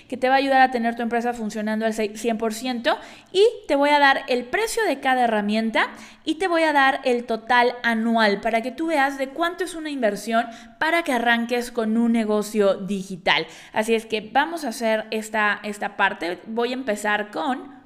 Que 0.09 0.17
te 0.17 0.29
va 0.29 0.35
a 0.35 0.39
ayudar 0.39 0.61
a 0.61 0.73
tener 0.73 0.97
tu 0.97 1.03
empresa 1.03 1.35
funcionando 1.35 1.87
al 1.87 1.93
100% 1.95 2.99
y 3.31 3.45
te 3.69 3.77
voy 3.77 3.91
a 3.91 4.01
dar 4.01 4.25
el 4.27 4.45
precio 4.45 4.83
de 4.83 4.99
cada 4.99 5.23
herramienta 5.23 5.87
y 6.25 6.35
te 6.35 6.49
voy 6.49 6.65
a 6.65 6.73
dar 6.73 7.01
el 7.05 7.25
total 7.25 7.77
anual 7.85 8.41
para 8.41 8.61
que 8.61 8.73
tú 8.73 8.89
veas 8.89 9.19
de 9.19 9.29
cuánto 9.29 9.63
es 9.63 9.77
una 9.77 9.91
inversión 9.91 10.47
para 10.81 11.05
que 11.05 11.13
arranques 11.13 11.71
con 11.71 11.97
un 11.97 12.11
negocio 12.11 12.75
digital. 12.75 13.47
Así 13.73 13.95
es 13.95 14.05
que 14.05 14.21
vamos 14.33 14.65
a 14.65 14.71
hacer 14.71 15.07
esta, 15.13 15.61
esta 15.63 15.97
parte. 15.97 16.41
Voy 16.49 16.71
a 16.71 16.75
empezar 16.75 17.31
con 17.31 17.78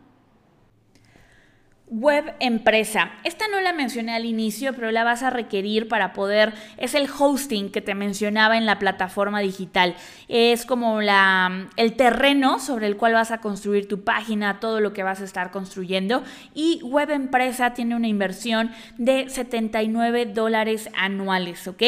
Web 1.86 2.34
empresa. 2.40 3.12
Esta 3.22 3.48
no 3.48 3.60
la 3.60 3.74
mencioné 3.74 4.14
al 4.14 4.24
inicio, 4.24 4.72
pero 4.72 4.90
la 4.90 5.04
vas 5.04 5.22
a 5.22 5.28
requerir 5.28 5.88
para 5.88 6.14
poder, 6.14 6.54
es 6.78 6.94
el 6.94 7.06
hosting 7.06 7.70
que 7.70 7.82
te 7.82 7.94
mencionaba 7.94 8.56
en 8.56 8.64
la 8.64 8.78
plataforma 8.78 9.40
digital. 9.40 9.94
Es 10.28 10.64
como 10.64 11.02
la, 11.02 11.68
el 11.76 11.94
terreno 11.94 12.60
sobre 12.60 12.86
el 12.86 12.96
cual 12.96 13.12
vas 13.12 13.30
a 13.30 13.42
construir 13.42 13.88
tu 13.88 14.04
página, 14.04 14.58
todo 14.58 14.80
lo 14.80 14.94
que 14.94 15.02
vas 15.02 15.20
a 15.20 15.24
estar 15.24 15.50
construyendo. 15.50 16.22
Y 16.54 16.80
web 16.82 17.10
empresa 17.10 17.74
tiene 17.74 17.94
una 17.94 18.08
inversión 18.08 18.70
de 18.96 19.28
79 19.28 20.26
dólares 20.26 20.88
anuales, 20.96 21.68
¿ok? 21.68 21.82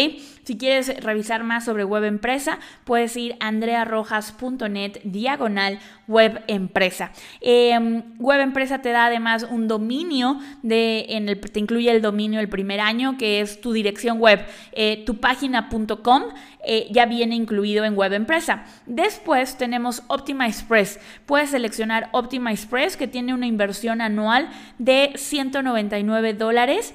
Si 0.44 0.58
quieres 0.58 1.02
revisar 1.02 1.42
más 1.42 1.64
sobre 1.64 1.84
web 1.84 2.04
empresa, 2.04 2.58
puedes 2.84 3.16
ir 3.16 3.36
a 3.40 3.48
andrearrojas.net 3.48 5.00
diagonal 5.04 5.78
web 6.06 6.42
empresa. 6.48 7.12
Em, 7.40 8.02
web 8.18 8.40
empresa 8.40 8.82
te 8.82 8.90
da 8.90 9.06
además 9.06 9.46
un 9.50 9.68
dominio 9.68 10.38
de, 10.62 11.06
en 11.08 11.30
el, 11.30 11.40
te 11.40 11.60
incluye 11.60 11.90
el 11.90 12.02
dominio 12.02 12.40
el 12.40 12.48
primer 12.48 12.80
año, 12.80 13.16
que 13.16 13.40
es 13.40 13.60
tu 13.60 13.72
dirección 13.72 14.18
web, 14.18 14.44
eh, 14.72 15.02
tupágina.com, 15.06 16.22
eh, 16.66 16.88
ya 16.90 17.06
viene 17.06 17.34
incluido 17.34 17.84
en 17.84 17.94
Web 17.94 18.12
Empresa. 18.12 18.64
Después 18.86 19.56
tenemos 19.56 20.02
Optima 20.08 20.46
Express. 20.46 21.00
Puedes 21.26 21.50
seleccionar 21.50 22.08
Optima 22.12 22.52
Express, 22.52 22.96
que 22.96 23.08
tiene 23.08 23.34
una 23.34 23.46
inversión 23.46 24.00
anual 24.00 24.48
de 24.78 25.12
199 25.16 26.34
dólares 26.34 26.94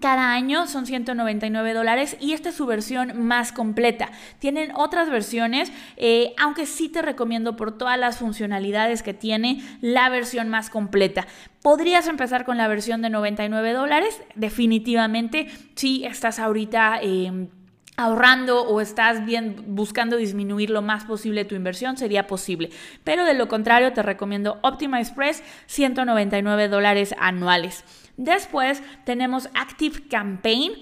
cada 0.00 0.32
año 0.32 0.66
son 0.66 0.86
199 0.86 1.74
dólares 1.74 2.16
y 2.18 2.32
esta 2.32 2.48
es 2.48 2.56
su 2.56 2.66
versión 2.66 3.24
más 3.24 3.52
completa. 3.52 4.10
Tienen 4.38 4.72
otras 4.74 5.10
versiones, 5.10 5.72
eh, 5.96 6.34
aunque 6.38 6.66
sí 6.66 6.88
te 6.88 7.02
recomiendo 7.02 7.56
por 7.56 7.76
todas 7.76 7.98
las 7.98 8.16
funcionalidades 8.16 9.02
que 9.02 9.14
tiene 9.14 9.62
la 9.80 10.08
versión 10.08 10.48
más 10.48 10.70
completa. 10.70 11.26
Podrías 11.62 12.08
empezar 12.08 12.44
con 12.44 12.56
la 12.56 12.68
versión 12.68 13.02
de 13.02 13.10
99 13.10 13.72
dólares, 13.72 14.20
definitivamente, 14.34 15.48
si 15.74 16.04
estás 16.04 16.38
ahorita... 16.38 16.98
Em, 17.02 17.48
ahorrando 17.94 18.62
o 18.62 18.80
estás 18.80 19.24
bien 19.26 19.64
buscando 19.68 20.16
disminuir 20.16 20.70
lo 20.70 20.80
más 20.80 21.04
posible 21.04 21.44
tu 21.44 21.54
inversión, 21.54 21.98
sería 21.98 22.26
posible. 22.26 22.70
Pero 23.04 23.26
de 23.26 23.34
lo 23.34 23.48
contrario, 23.48 23.92
te 23.92 24.02
recomiendo 24.02 24.58
Optima 24.62 24.98
Express, 24.98 25.44
199 25.66 26.68
dólares 26.68 27.14
anuales. 27.18 27.84
Después 28.16 28.82
tenemos 29.04 29.48
Active 29.54 30.06
Campaign, 30.08 30.72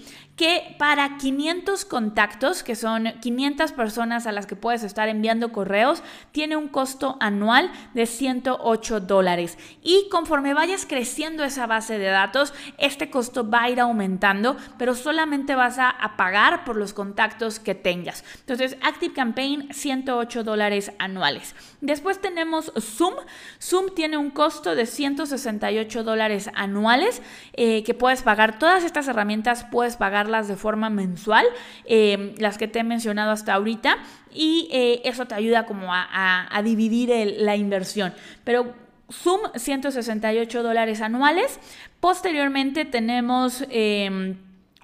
que 0.41 0.75
para 0.79 1.19
500 1.19 1.85
contactos, 1.85 2.63
que 2.63 2.75
son 2.75 3.13
500 3.21 3.73
personas 3.73 4.27
a 4.27 4.33
las 4.33 4.47
que 4.47 4.57
puedes 4.57 4.83
estar 4.83 5.07
enviando 5.11 5.53
correos, 5.53 6.03
tiene 6.33 6.57
un 6.57 6.69
costo 6.69 7.19
anual 7.21 7.71
de 7.93 8.07
108 8.07 9.01
dólares. 9.01 9.59
Y 9.83 10.09
conforme 10.11 10.55
vayas 10.55 10.87
creciendo 10.87 11.45
esa 11.45 11.67
base 11.67 11.99
de 11.99 12.07
datos, 12.07 12.55
este 12.79 13.11
costo 13.11 13.51
va 13.51 13.65
a 13.65 13.69
ir 13.69 13.81
aumentando, 13.81 14.57
pero 14.79 14.95
solamente 14.95 15.55
vas 15.55 15.79
a, 15.79 15.95
pagar 16.17 16.65
por 16.65 16.77
los 16.77 16.95
contactos 16.95 17.61
que 17.61 17.75
tengas. 17.75 18.25
Entonces, 18.41 18.79
Active 18.81 19.13
Campaign, 19.13 19.69
108 19.73 20.43
dólares 20.43 20.93
anuales. 20.99 21.55
Después 21.81 22.21
tenemos 22.21 22.73
Zoom. 22.79 23.15
Zoom 23.61 23.95
tiene 23.95 24.17
un 24.17 24.31
costo 24.31 24.75
de 24.75 24.87
168 24.87 26.05
dólares 26.05 26.51
anuales 26.55 27.23
eh, 27.55 27.83
que 27.85 27.95
puedes 27.95 28.23
pagar. 28.23 28.59
Todas 28.59 28.85
estas 28.85 29.09
herramientas 29.09 29.65
puedes 29.71 29.97
pagar 29.97 30.21
de 30.21 30.57
forma 30.57 30.91
mensual, 30.91 31.47
eh, 31.87 32.35
las 32.39 32.59
que 32.59 32.69
te 32.69 32.81
he 32.81 32.85
mencionado 32.85 33.31
hasta 33.31 33.55
ahorita, 33.55 33.97
y 34.31 34.69
eh, 34.71 35.01
eso 35.05 35.27
te 35.27 35.35
ayuda 35.35 35.65
como 35.65 35.89
a, 35.93 36.61
dividir 36.63 37.37
la 37.39 37.57
inversión. 37.57 38.13
Pero 38.45 38.75
Zoom, 39.11 39.41
168 39.55 40.63
dólares 40.63 41.01
anuales. 41.01 41.59
Posteriormente 42.01 42.85
tenemos... 42.85 43.65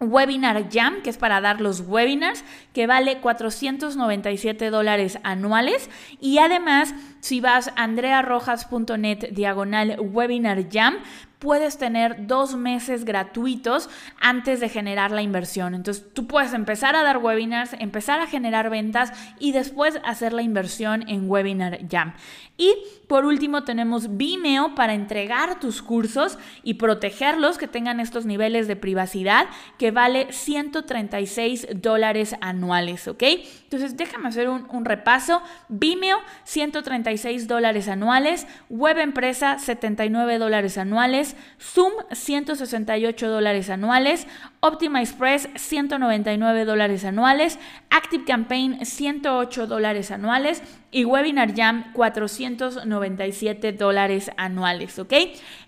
Webinar 0.01 0.69
Jam, 0.71 1.03
que 1.03 1.11
es 1.11 1.17
para 1.17 1.41
dar 1.41 1.61
los 1.61 1.81
webinars, 1.81 2.45
que 2.75 2.87
vale 2.87 3.19
497 3.19 4.71
dólares 4.71 5.19
anuales. 5.23 5.89
Y 6.21 6.39
además, 6.39 6.95
si 7.21 7.41
vas 7.41 7.69
a 7.69 7.85
andrearrojas.net 7.85 9.31
diagonal 9.33 9.97
Webinar 9.99 10.67
Jam, 10.71 10.97
puedes 11.39 11.79
tener 11.79 12.27
dos 12.27 12.57
meses 12.57 13.05
gratuitos 13.05 13.91
antes 14.21 14.61
de 14.61 14.69
generar 14.69 15.11
la 15.11 15.23
inversión. 15.23 15.75
Entonces 15.75 16.05
tú 16.15 16.27
puedes 16.27 16.53
empezar 16.53 16.97
a 16.97 17.03
dar 17.03 17.19
webinars, 17.19 17.75
empezar 17.79 18.21
a 18.21 18.27
generar 18.27 18.71
ventas 18.71 19.13
y 19.39 19.53
después 19.53 20.01
hacer 20.05 20.33
la 20.33 20.43
inversión 20.43 21.09
en 21.09 21.29
Webinar 21.29 21.81
Jam. 21.91 22.15
Y 22.59 22.75
por 23.07 23.27
último 23.27 23.65
tenemos 23.65 24.17
Vimeo 24.17 24.75
para 24.75 24.95
entregar 24.95 25.61
tus 25.61 25.83
cursos 25.83 26.39
y 26.63 26.75
protegerlos, 26.75 27.59
que 27.59 27.69
tengan 27.69 28.01
estos 28.01 28.25
niveles 28.25 28.67
de 28.67 28.77
privacidad, 28.77 29.47
que 29.79 29.91
vale 29.91 30.33
136 30.33 31.69
dólares 31.75 32.35
anuales, 32.41 33.09
¿ok? 33.09 33.23
Entonces 33.65 33.97
déjame 33.97 34.29
hacer 34.29 34.49
un, 34.49 34.67
un 34.71 34.87
repaso. 34.87 35.43
Vimeo, 35.69 36.19
136 36.45 37.47
dólares 37.47 37.89
anuales. 37.89 38.47
Web 38.71 38.99
Empresa, 38.99 39.59
79 39.59 40.39
dólares 40.39 40.79
anuales. 40.79 41.26
Zoom 41.61 41.93
168 42.13 43.29
dólares 43.29 43.71
anuales, 43.71 44.27
Optima 44.61 45.01
Express 45.01 45.49
199 45.57 46.65
dólares 46.65 47.05
anuales, 47.05 47.59
Active 47.91 48.25
Campaign 48.25 48.85
108 48.85 49.67
dólares 49.67 50.11
anuales 50.11 50.63
y 50.91 51.05
Webinar 51.05 51.55
Jam 51.55 51.93
497 51.95 53.73
dólares 53.73 54.31
anuales, 54.37 54.99
¿ok? 54.99 55.13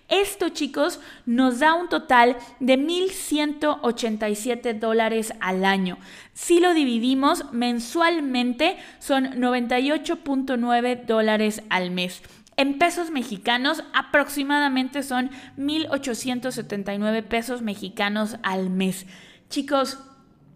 Esto, 0.07 0.49
chicos, 0.49 0.99
nos 1.25 1.59
da 1.59 1.75
un 1.75 1.87
total 1.87 2.35
de 2.59 2.79
1.187 2.79 4.79
dólares 4.79 5.33
al 5.39 5.65
año. 5.65 5.99
Si 6.33 6.59
lo 6.59 6.73
dividimos 6.73 7.51
mensualmente, 7.51 8.77
son 8.97 9.35
98.9 9.35 11.05
dólares 11.05 11.61
al 11.69 11.91
mes. 11.91 12.23
En 12.59 12.77
pesos 12.77 13.09
mexicanos 13.09 13.85
aproximadamente 13.93 15.01
son 15.01 15.29
1.879 15.57 17.23
pesos 17.23 17.61
mexicanos 17.61 18.35
al 18.43 18.69
mes. 18.69 19.05
Chicos, 19.49 19.97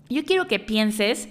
yo 0.09 0.25
quiero 0.25 0.49
que 0.49 0.59
pienses 0.59 1.29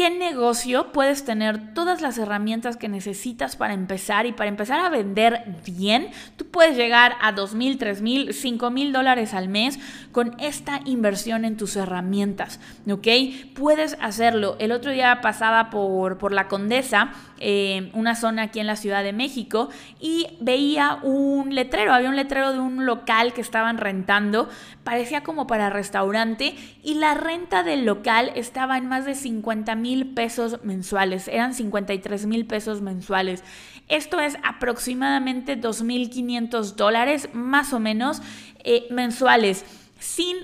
qué 0.00 0.08
negocio 0.08 0.92
puedes 0.92 1.26
tener 1.26 1.74
todas 1.74 2.00
las 2.00 2.16
herramientas 2.16 2.78
que 2.78 2.88
necesitas 2.88 3.54
para 3.54 3.74
empezar 3.74 4.24
y 4.24 4.32
para 4.32 4.48
empezar 4.48 4.80
a 4.80 4.88
vender 4.88 5.44
bien, 5.66 6.08
tú 6.36 6.46
puedes 6.46 6.74
llegar 6.74 7.16
a 7.20 7.34
$2,000, 7.34 7.54
mil, 7.54 8.02
mil, 8.02 8.32
cinco 8.32 8.70
mil 8.70 8.94
dólares 8.94 9.34
al 9.34 9.50
mes 9.50 9.78
con 10.10 10.40
esta 10.40 10.80
inversión 10.86 11.44
en 11.44 11.58
tus 11.58 11.76
herramientas, 11.76 12.60
¿ok? 12.90 13.08
Puedes 13.54 13.98
hacerlo. 14.00 14.56
El 14.58 14.72
otro 14.72 14.90
día 14.90 15.20
pasaba 15.20 15.68
por, 15.68 16.16
por 16.16 16.32
la 16.32 16.48
Condesa, 16.48 17.12
eh, 17.38 17.90
una 17.92 18.14
zona 18.14 18.44
aquí 18.44 18.58
en 18.58 18.68
la 18.68 18.76
Ciudad 18.76 19.02
de 19.02 19.12
México, 19.12 19.68
y 20.00 20.28
veía 20.40 20.98
un 21.02 21.54
letrero, 21.54 21.92
había 21.92 22.08
un 22.08 22.16
letrero 22.16 22.54
de 22.54 22.58
un 22.58 22.86
local 22.86 23.34
que 23.34 23.42
estaban 23.42 23.76
rentando, 23.76 24.48
parecía 24.90 25.22
como 25.22 25.46
para 25.46 25.70
restaurante, 25.70 26.56
y 26.82 26.94
la 26.94 27.14
renta 27.14 27.62
del 27.62 27.84
local 27.84 28.32
estaba 28.34 28.76
en 28.76 28.88
más 28.88 29.04
de 29.04 29.14
50 29.14 29.76
mil 29.76 30.14
pesos 30.14 30.64
mensuales, 30.64 31.28
eran 31.28 31.54
53 31.54 32.26
mil 32.26 32.44
pesos 32.44 32.80
mensuales. 32.82 33.44
Esto 33.86 34.18
es 34.18 34.36
aproximadamente 34.42 35.56
2.500 35.56 36.74
dólares 36.74 37.28
más 37.32 37.72
o 37.72 37.78
menos 37.78 38.20
eh, 38.64 38.88
mensuales, 38.90 39.64
sin 40.00 40.38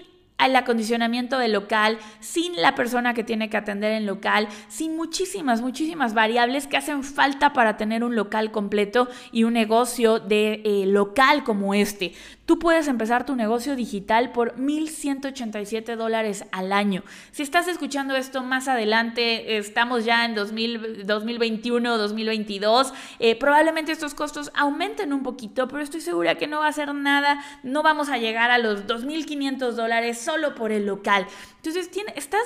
el 0.44 0.57
acondicionamiento 0.57 1.38
del 1.38 1.53
local, 1.53 1.99
sin 2.20 2.57
la 2.57 2.75
persona 2.75 3.14
que 3.14 3.25
tiene 3.25 3.49
que 3.49 3.57
atender 3.57 3.92
el 3.92 4.07
local, 4.07 4.49
sin 4.68 4.96
muchísimas, 4.96 5.62
muchísimas 5.62 6.14
variables 6.14 6.66
que 6.66 6.77
hacen 6.77 7.03
falta 7.03 7.53
para 7.53 7.77
tener 7.77 8.05
un 8.05 8.14
local 8.14 8.53
completo 8.53 9.09
y 9.33 9.44
un 9.44 9.55
negocio 9.55 10.20
de 10.20 10.62
eh, 10.64 10.87
local 10.87 11.42
como 11.42 11.75
este. 11.75 12.12
Tú 12.44 12.61
puedes 12.61 12.87
empezar 12.87 13.27
tu 13.27 13.35
negocio 13.35 13.75
digital 13.75 14.31
por 14.31 14.55
1.187 14.55 15.96
dólares 15.96 16.44
al 16.53 16.72
año. 16.72 17.03
Si 17.33 17.42
estás 17.42 17.66
escuchando 17.66 18.14
esto 18.14 18.44
más 18.44 18.68
adelante, 18.68 19.57
estamos 19.57 20.05
ya 20.05 20.25
en 20.25 20.37
2021, 20.37 21.99
2022, 21.99 22.94
eh, 23.18 23.35
probablemente 23.37 23.90
estos 23.90 24.14
costos 24.14 24.53
aumenten 24.55 25.12
un 25.12 25.25
poquito, 25.25 25.66
pero 25.66 25.83
estoy 25.83 26.01
segura 26.01 26.37
que 26.37 26.46
no 26.46 26.61
va 26.61 26.68
a 26.68 26.72
ser 26.72 26.94
nada, 26.94 27.42
no 27.64 27.83
vamos 27.83 28.09
a 28.11 28.18
llegar 28.18 28.53
a 28.53 28.59
los 28.59 28.87
2.500 28.87 29.72
dólares 29.72 30.25
solo 30.26 30.54
por 30.54 30.72
el 30.72 30.84
local. 30.84 31.26
Entonces, 31.56 31.88
estás 32.14 32.44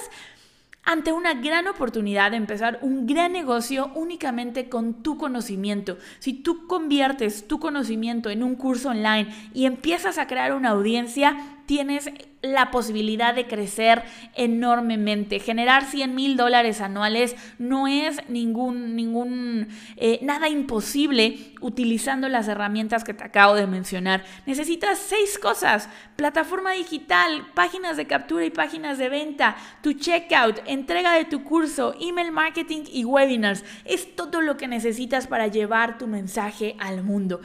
ante 0.85 1.13
una 1.13 1.35
gran 1.35 1.67
oportunidad 1.69 2.31
de 2.31 2.37
empezar 2.37 2.79
un 2.83 3.07
gran 3.07 3.33
negocio 3.33 3.91
únicamente 3.95 4.69
con 4.69 5.03
tu 5.03 5.19
conocimiento. 5.19 5.99
Si 6.21 6.33
tú 6.33 6.67
conviertes 6.67 7.47
tu 7.47 7.61
conocimiento 7.61 8.31
en 8.31 8.43
un 8.43 8.55
curso 8.55 8.91
online 8.91 9.51
y 9.53 9.67
empiezas 9.67 10.19
a 10.19 10.27
crear 10.27 10.53
una 10.53 10.71
audiencia, 10.71 11.37
tienes 11.71 12.11
la 12.43 12.73
posibilidad 12.73 13.33
de 13.33 13.47
crecer 13.47 14.03
enormemente. 14.35 15.39
Generar 15.39 15.85
100 15.85 16.17
mil 16.17 16.37
dólares 16.37 16.81
anuales 16.81 17.37
no 17.61 17.87
es 17.87 18.29
ningún, 18.29 18.97
ningún, 18.97 19.69
eh, 19.95 20.19
nada 20.21 20.49
imposible 20.49 21.53
utilizando 21.61 22.29
las 22.29 22.49
herramientas 22.49 23.05
que 23.05 23.15
te 23.15 23.23
acabo 23.23 23.55
de 23.55 23.69
mencionar. 23.69 24.25
Necesitas 24.47 24.99
seis 24.99 25.39
cosas. 25.39 25.89
Plataforma 26.17 26.73
digital, 26.73 27.47
páginas 27.55 27.97
de 27.97 28.09
captura 28.09 28.45
y 28.45 28.51
páginas 28.51 28.99
de 28.99 29.09
venta, 29.09 29.57
tu 29.81 29.93
checkout, 29.93 30.59
entrega 30.67 31.13
de 31.13 31.27
tu 31.27 31.45
curso, 31.45 31.95
email 32.01 32.33
marketing 32.33 32.83
y 32.93 33.05
webinars. 33.05 33.65
Es 33.85 34.17
todo 34.17 34.41
lo 34.41 34.57
que 34.57 34.67
necesitas 34.67 35.29
para 35.29 35.47
llevar 35.47 35.99
tu 35.99 36.09
mensaje 36.09 36.75
al 36.81 37.05
mundo. 37.05 37.41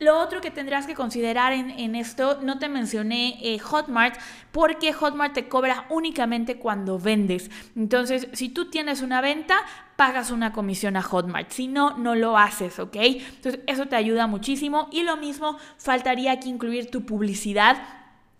Lo 0.00 0.18
otro 0.18 0.40
que 0.40 0.50
tendrás 0.50 0.86
que 0.86 0.94
considerar 0.94 1.52
en, 1.52 1.94
esto, 1.94 2.40
no 2.42 2.58
te 2.58 2.70
mencioné 2.70 3.38
eh, 3.42 3.58
Hotmart, 3.58 4.18
porque 4.50 4.94
Hotmart 4.94 5.34
te 5.34 5.46
cobra 5.46 5.84
únicamente 5.90 6.56
cuando 6.56 6.98
vendes. 6.98 7.50
Entonces, 7.76 8.26
si 8.32 8.48
tú 8.48 8.70
tienes 8.70 9.02
una 9.02 9.20
venta, 9.20 9.56
pagas 9.96 10.30
una 10.30 10.54
comisión 10.54 10.96
a 10.96 11.02
Hotmart. 11.02 11.50
Si 11.50 11.68
no, 11.68 11.98
no 11.98 12.14
lo 12.14 12.38
haces, 12.38 12.78
¿ok? 12.78 12.96
Entonces, 12.96 13.60
eso 13.66 13.86
te 13.86 13.96
ayuda 13.96 14.26
muchísimo. 14.26 14.88
Y 14.90 15.02
lo 15.02 15.18
mismo, 15.18 15.58
faltaría 15.76 16.32
aquí 16.32 16.48
incluir 16.48 16.90
tu 16.90 17.04
publicidad 17.04 17.76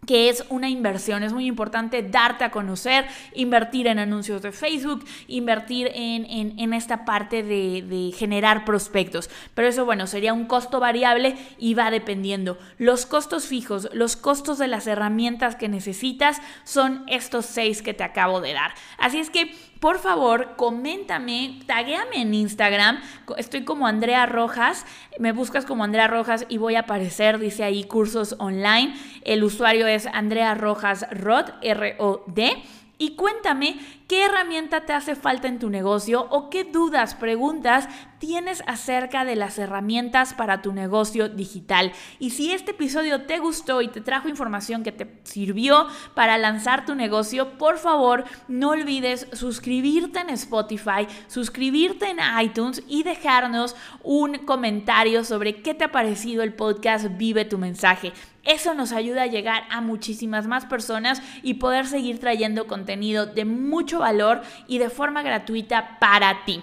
que 0.07 0.29
es 0.29 0.45
una 0.49 0.69
inversión. 0.69 1.23
Es 1.23 1.33
muy 1.33 1.47
importante 1.47 2.03
darte 2.03 2.45
a 2.45 2.51
conocer, 2.51 3.07
invertir 3.35 3.87
en 3.87 3.99
anuncios 3.99 4.43
de 4.43 4.53
Facebook, 4.53 5.05
invertir 5.29 5.91
en, 5.95 6.73
esta 6.73 7.05
parte 7.05 7.43
de, 7.43 7.83
de, 7.83 8.13
generar 8.13 8.65
prospectos. 8.65 9.31
Pero 9.55 9.69
eso, 9.69 9.85
bueno, 9.85 10.07
sería 10.07 10.33
un 10.33 10.47
costo 10.47 10.81
variable 10.81 11.37
y 11.59 11.75
va 11.75 11.91
dependiendo. 11.91 12.59
Los 12.79 13.07
costos 13.07 13.47
fijos, 13.47 13.89
los 13.93 14.17
costos 14.17 14.59
de 14.59 14.69
las 14.69 14.87
herramientas 14.87 15.57
que 15.57 15.69
necesitas 15.69 16.41
son 16.65 17.05
estos 17.07 17.47
seis 17.47 17.83
que 17.83 17.95
te 17.95 18.05
acabo 18.05 18.41
de 18.41 18.53
dar. 18.53 18.73
Así 18.99 19.19
es 19.19 19.31
que 19.31 19.55
por 19.81 19.99
favor, 19.99 20.57
coméntame, 20.57 21.59
taguéame 21.67 22.21
en 22.21 22.35
Instagram. 22.35 23.01
Estoy 23.39 23.65
como 23.65 23.87
Andrea 23.87 24.27
Rojas. 24.27 24.85
Me 25.19 25.33
buscas 25.33 25.65
como 25.65 25.85
Andrea 25.85 26.07
Rojas 26.07 26.45
y 26.51 26.59
voy 26.59 26.77
a 26.77 26.81
aparecer, 26.81 27.39
dice 27.39 27.65
ahí, 27.65 27.85
cursos 27.85 28.37
online. 28.39 28.95
El 29.25 29.43
usuario 29.43 29.87
es 29.87 30.07
Andrea 30.07 30.55
Rojas 30.55 31.07
Rod, 31.11 31.47
R-O-D. 31.63 32.63
Y 33.01 33.17
cuéntame 33.17 33.81
qué 34.09 34.27
herramienta 34.27 34.85
te 34.85 34.93
hace 34.93 35.17
falta 35.17 35.49
en 35.49 35.59
tu 35.59 35.71
negocio 35.71 36.27
o 36.29 36.51
qué 36.51 36.65
dudas, 36.65 37.15
preguntas 37.15 37.89
tienes 38.19 38.63
acerca 38.67 39.25
de 39.25 39.35
las 39.37 39.59
herramientas 39.59 40.35
para 40.35 40.61
tu 40.61 40.75
negocio 40.75 41.31
digital. 41.31 41.93
Y 42.19 42.31
si 42.31 42.53
este 42.53 42.73
episodio 42.73 43.23
te 43.23 43.39
gustó 43.39 43.81
y 43.81 43.89
te 43.89 44.03
trajo 44.03 44.29
información 44.29 44.83
que 44.83 44.93
te 44.93 45.11
sirvió 45.25 45.87
para 46.15 46.37
lanzar 46.37 46.85
tu 46.85 46.95
negocio, 46.95 47.57
por 47.57 47.79
favor 47.79 48.25
no 48.49 48.73
olvides 48.73 49.27
suscribirte 49.33 50.21
en 50.21 50.29
Spotify, 50.29 51.09
suscribirte 51.27 52.11
en 52.11 52.19
iTunes 52.43 52.83
y 52.87 53.03
dejarnos 53.03 53.75
un 54.03 54.35
comentario 54.45 55.25
sobre 55.25 55.63
qué 55.63 55.73
te 55.73 55.85
ha 55.85 55.93
parecido 55.93 56.43
el 56.43 56.53
podcast 56.53 57.07
Vive 57.17 57.47
tu 57.47 57.57
mensaje. 57.57 58.13
Eso 58.45 58.75
nos 58.75 58.93
ayuda 58.93 59.23
a 59.23 59.27
llegar 59.27 59.65
a 59.71 59.81
muchísimas 59.81 60.47
más 60.47 60.67
personas 60.67 61.23
y 61.43 61.55
poder 61.55 61.87
seguir 61.87 62.19
trayendo 62.19 62.67
contenido 62.67 63.27
de 63.27 63.45
mucho 63.45 63.99
valor 64.01 64.43
y 64.67 64.79
de 64.79 64.91
forma 64.91 65.23
gratuita 65.23 65.99
para 65.99 66.45
ti. 66.45 66.63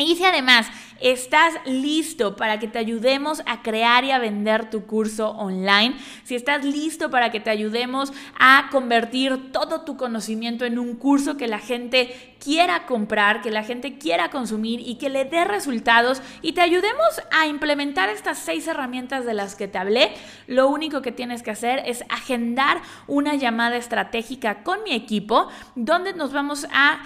Y 0.00 0.16
si 0.16 0.24
además 0.24 0.66
estás 1.00 1.54
listo 1.66 2.34
para 2.34 2.58
que 2.58 2.68
te 2.68 2.78
ayudemos 2.78 3.42
a 3.44 3.62
crear 3.62 4.02
y 4.04 4.10
a 4.10 4.18
vender 4.18 4.70
tu 4.70 4.86
curso 4.86 5.30
online, 5.30 5.94
si 6.24 6.34
estás 6.34 6.64
listo 6.64 7.10
para 7.10 7.30
que 7.30 7.40
te 7.40 7.50
ayudemos 7.50 8.12
a 8.38 8.68
convertir 8.70 9.52
todo 9.52 9.82
tu 9.82 9.98
conocimiento 9.98 10.64
en 10.64 10.78
un 10.78 10.96
curso 10.96 11.36
que 11.36 11.48
la 11.48 11.58
gente 11.58 12.29
quiera 12.40 12.86
comprar, 12.86 13.42
que 13.42 13.50
la 13.50 13.62
gente 13.62 13.98
quiera 13.98 14.30
consumir 14.30 14.80
y 14.80 14.96
que 14.96 15.10
le 15.10 15.24
dé 15.24 15.44
resultados 15.44 16.22
y 16.42 16.52
te 16.52 16.62
ayudemos 16.62 17.22
a 17.30 17.46
implementar 17.46 18.08
estas 18.08 18.38
seis 18.38 18.66
herramientas 18.66 19.24
de 19.24 19.34
las 19.34 19.54
que 19.54 19.68
te 19.68 19.78
hablé, 19.78 20.12
lo 20.46 20.68
único 20.68 21.02
que 21.02 21.12
tienes 21.12 21.42
que 21.42 21.50
hacer 21.50 21.82
es 21.86 22.02
agendar 22.08 22.80
una 23.06 23.34
llamada 23.34 23.76
estratégica 23.76 24.62
con 24.62 24.82
mi 24.82 24.94
equipo 24.94 25.48
donde 25.76 26.14
nos 26.14 26.32
vamos 26.32 26.66
a, 26.72 27.00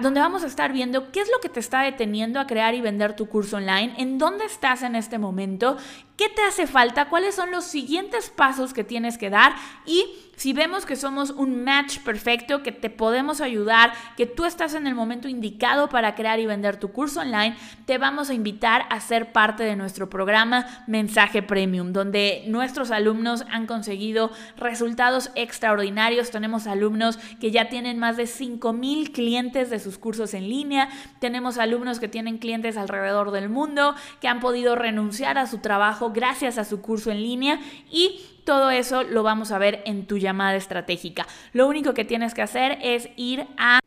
donde 0.00 0.20
vamos 0.20 0.42
a 0.42 0.46
estar 0.46 0.72
viendo 0.72 1.12
qué 1.12 1.20
es 1.20 1.30
lo 1.30 1.40
que 1.40 1.48
te 1.48 1.60
está 1.60 1.82
deteniendo 1.82 2.40
a 2.40 2.46
crear 2.46 2.74
y 2.74 2.80
vender 2.80 3.14
tu 3.14 3.28
curso 3.28 3.58
online, 3.58 3.94
en 3.98 4.18
dónde 4.18 4.46
estás 4.46 4.82
en 4.82 4.96
este 4.96 5.18
momento, 5.18 5.76
qué 6.16 6.28
te 6.28 6.42
hace 6.42 6.66
falta, 6.66 7.08
cuáles 7.08 7.34
son 7.34 7.50
los 7.50 7.64
siguientes 7.64 8.30
pasos 8.30 8.72
que 8.72 8.84
tienes 8.84 9.18
que 9.18 9.30
dar 9.30 9.54
y 9.86 10.27
si 10.38 10.52
vemos 10.52 10.86
que 10.86 10.94
somos 10.94 11.30
un 11.30 11.64
match 11.64 11.98
perfecto, 11.98 12.62
que 12.62 12.70
te 12.70 12.90
podemos 12.90 13.40
ayudar, 13.40 13.92
que 14.16 14.24
tú 14.24 14.44
estás 14.44 14.74
en 14.74 14.86
el 14.86 14.94
momento 14.94 15.26
indicado 15.26 15.88
para 15.88 16.14
crear 16.14 16.38
y 16.38 16.46
vender 16.46 16.78
tu 16.78 16.92
curso 16.92 17.20
online, 17.20 17.56
te 17.86 17.98
vamos 17.98 18.30
a 18.30 18.34
invitar 18.34 18.86
a 18.88 19.00
ser 19.00 19.32
parte 19.32 19.64
de 19.64 19.74
nuestro 19.74 20.08
programa 20.08 20.84
Mensaje 20.86 21.42
Premium, 21.42 21.92
donde 21.92 22.44
nuestros 22.46 22.92
alumnos 22.92 23.44
han 23.50 23.66
conseguido 23.66 24.30
resultados 24.56 25.32
extraordinarios. 25.34 26.30
Tenemos 26.30 26.68
alumnos 26.68 27.18
que 27.40 27.50
ya 27.50 27.68
tienen 27.68 27.98
más 27.98 28.16
de 28.16 28.28
5 28.28 28.72
mil 28.72 29.10
clientes 29.10 29.70
de 29.70 29.80
sus 29.80 29.98
cursos 29.98 30.34
en 30.34 30.48
línea. 30.48 30.88
Tenemos 31.18 31.58
alumnos 31.58 31.98
que 31.98 32.06
tienen 32.06 32.38
clientes 32.38 32.76
alrededor 32.76 33.32
del 33.32 33.48
mundo, 33.48 33.96
que 34.20 34.28
han 34.28 34.38
podido 34.38 34.76
renunciar 34.76 35.36
a 35.36 35.48
su 35.48 35.58
trabajo 35.58 36.12
gracias 36.12 36.58
a 36.58 36.64
su 36.64 36.80
curso 36.80 37.10
en 37.10 37.24
línea 37.24 37.58
y 37.90 38.20
todo 38.48 38.70
eso 38.70 39.02
lo 39.02 39.22
vamos 39.22 39.52
a 39.52 39.58
ver 39.58 39.82
en 39.84 40.06
tu 40.06 40.16
llamada 40.16 40.56
estratégica. 40.56 41.26
Lo 41.52 41.68
único 41.68 41.92
que 41.92 42.06
tienes 42.06 42.32
que 42.32 42.40
hacer 42.40 42.78
es 42.80 43.10
ir 43.16 43.46
a 43.58 43.80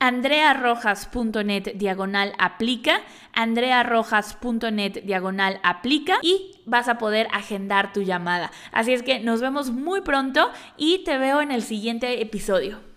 andrearrojas.net 0.00 1.74
diagonal 1.76 2.32
aplica, 2.36 3.00
andrearrojas.net 3.32 5.04
diagonal 5.04 5.60
aplica 5.62 6.18
y 6.20 6.60
vas 6.66 6.88
a 6.88 6.98
poder 6.98 7.28
agendar 7.32 7.92
tu 7.92 8.02
llamada. 8.02 8.50
Así 8.72 8.92
es 8.92 9.04
que 9.04 9.20
nos 9.20 9.40
vemos 9.40 9.70
muy 9.70 10.00
pronto 10.00 10.50
y 10.76 11.04
te 11.04 11.16
veo 11.16 11.40
en 11.40 11.52
el 11.52 11.62
siguiente 11.62 12.20
episodio. 12.20 12.91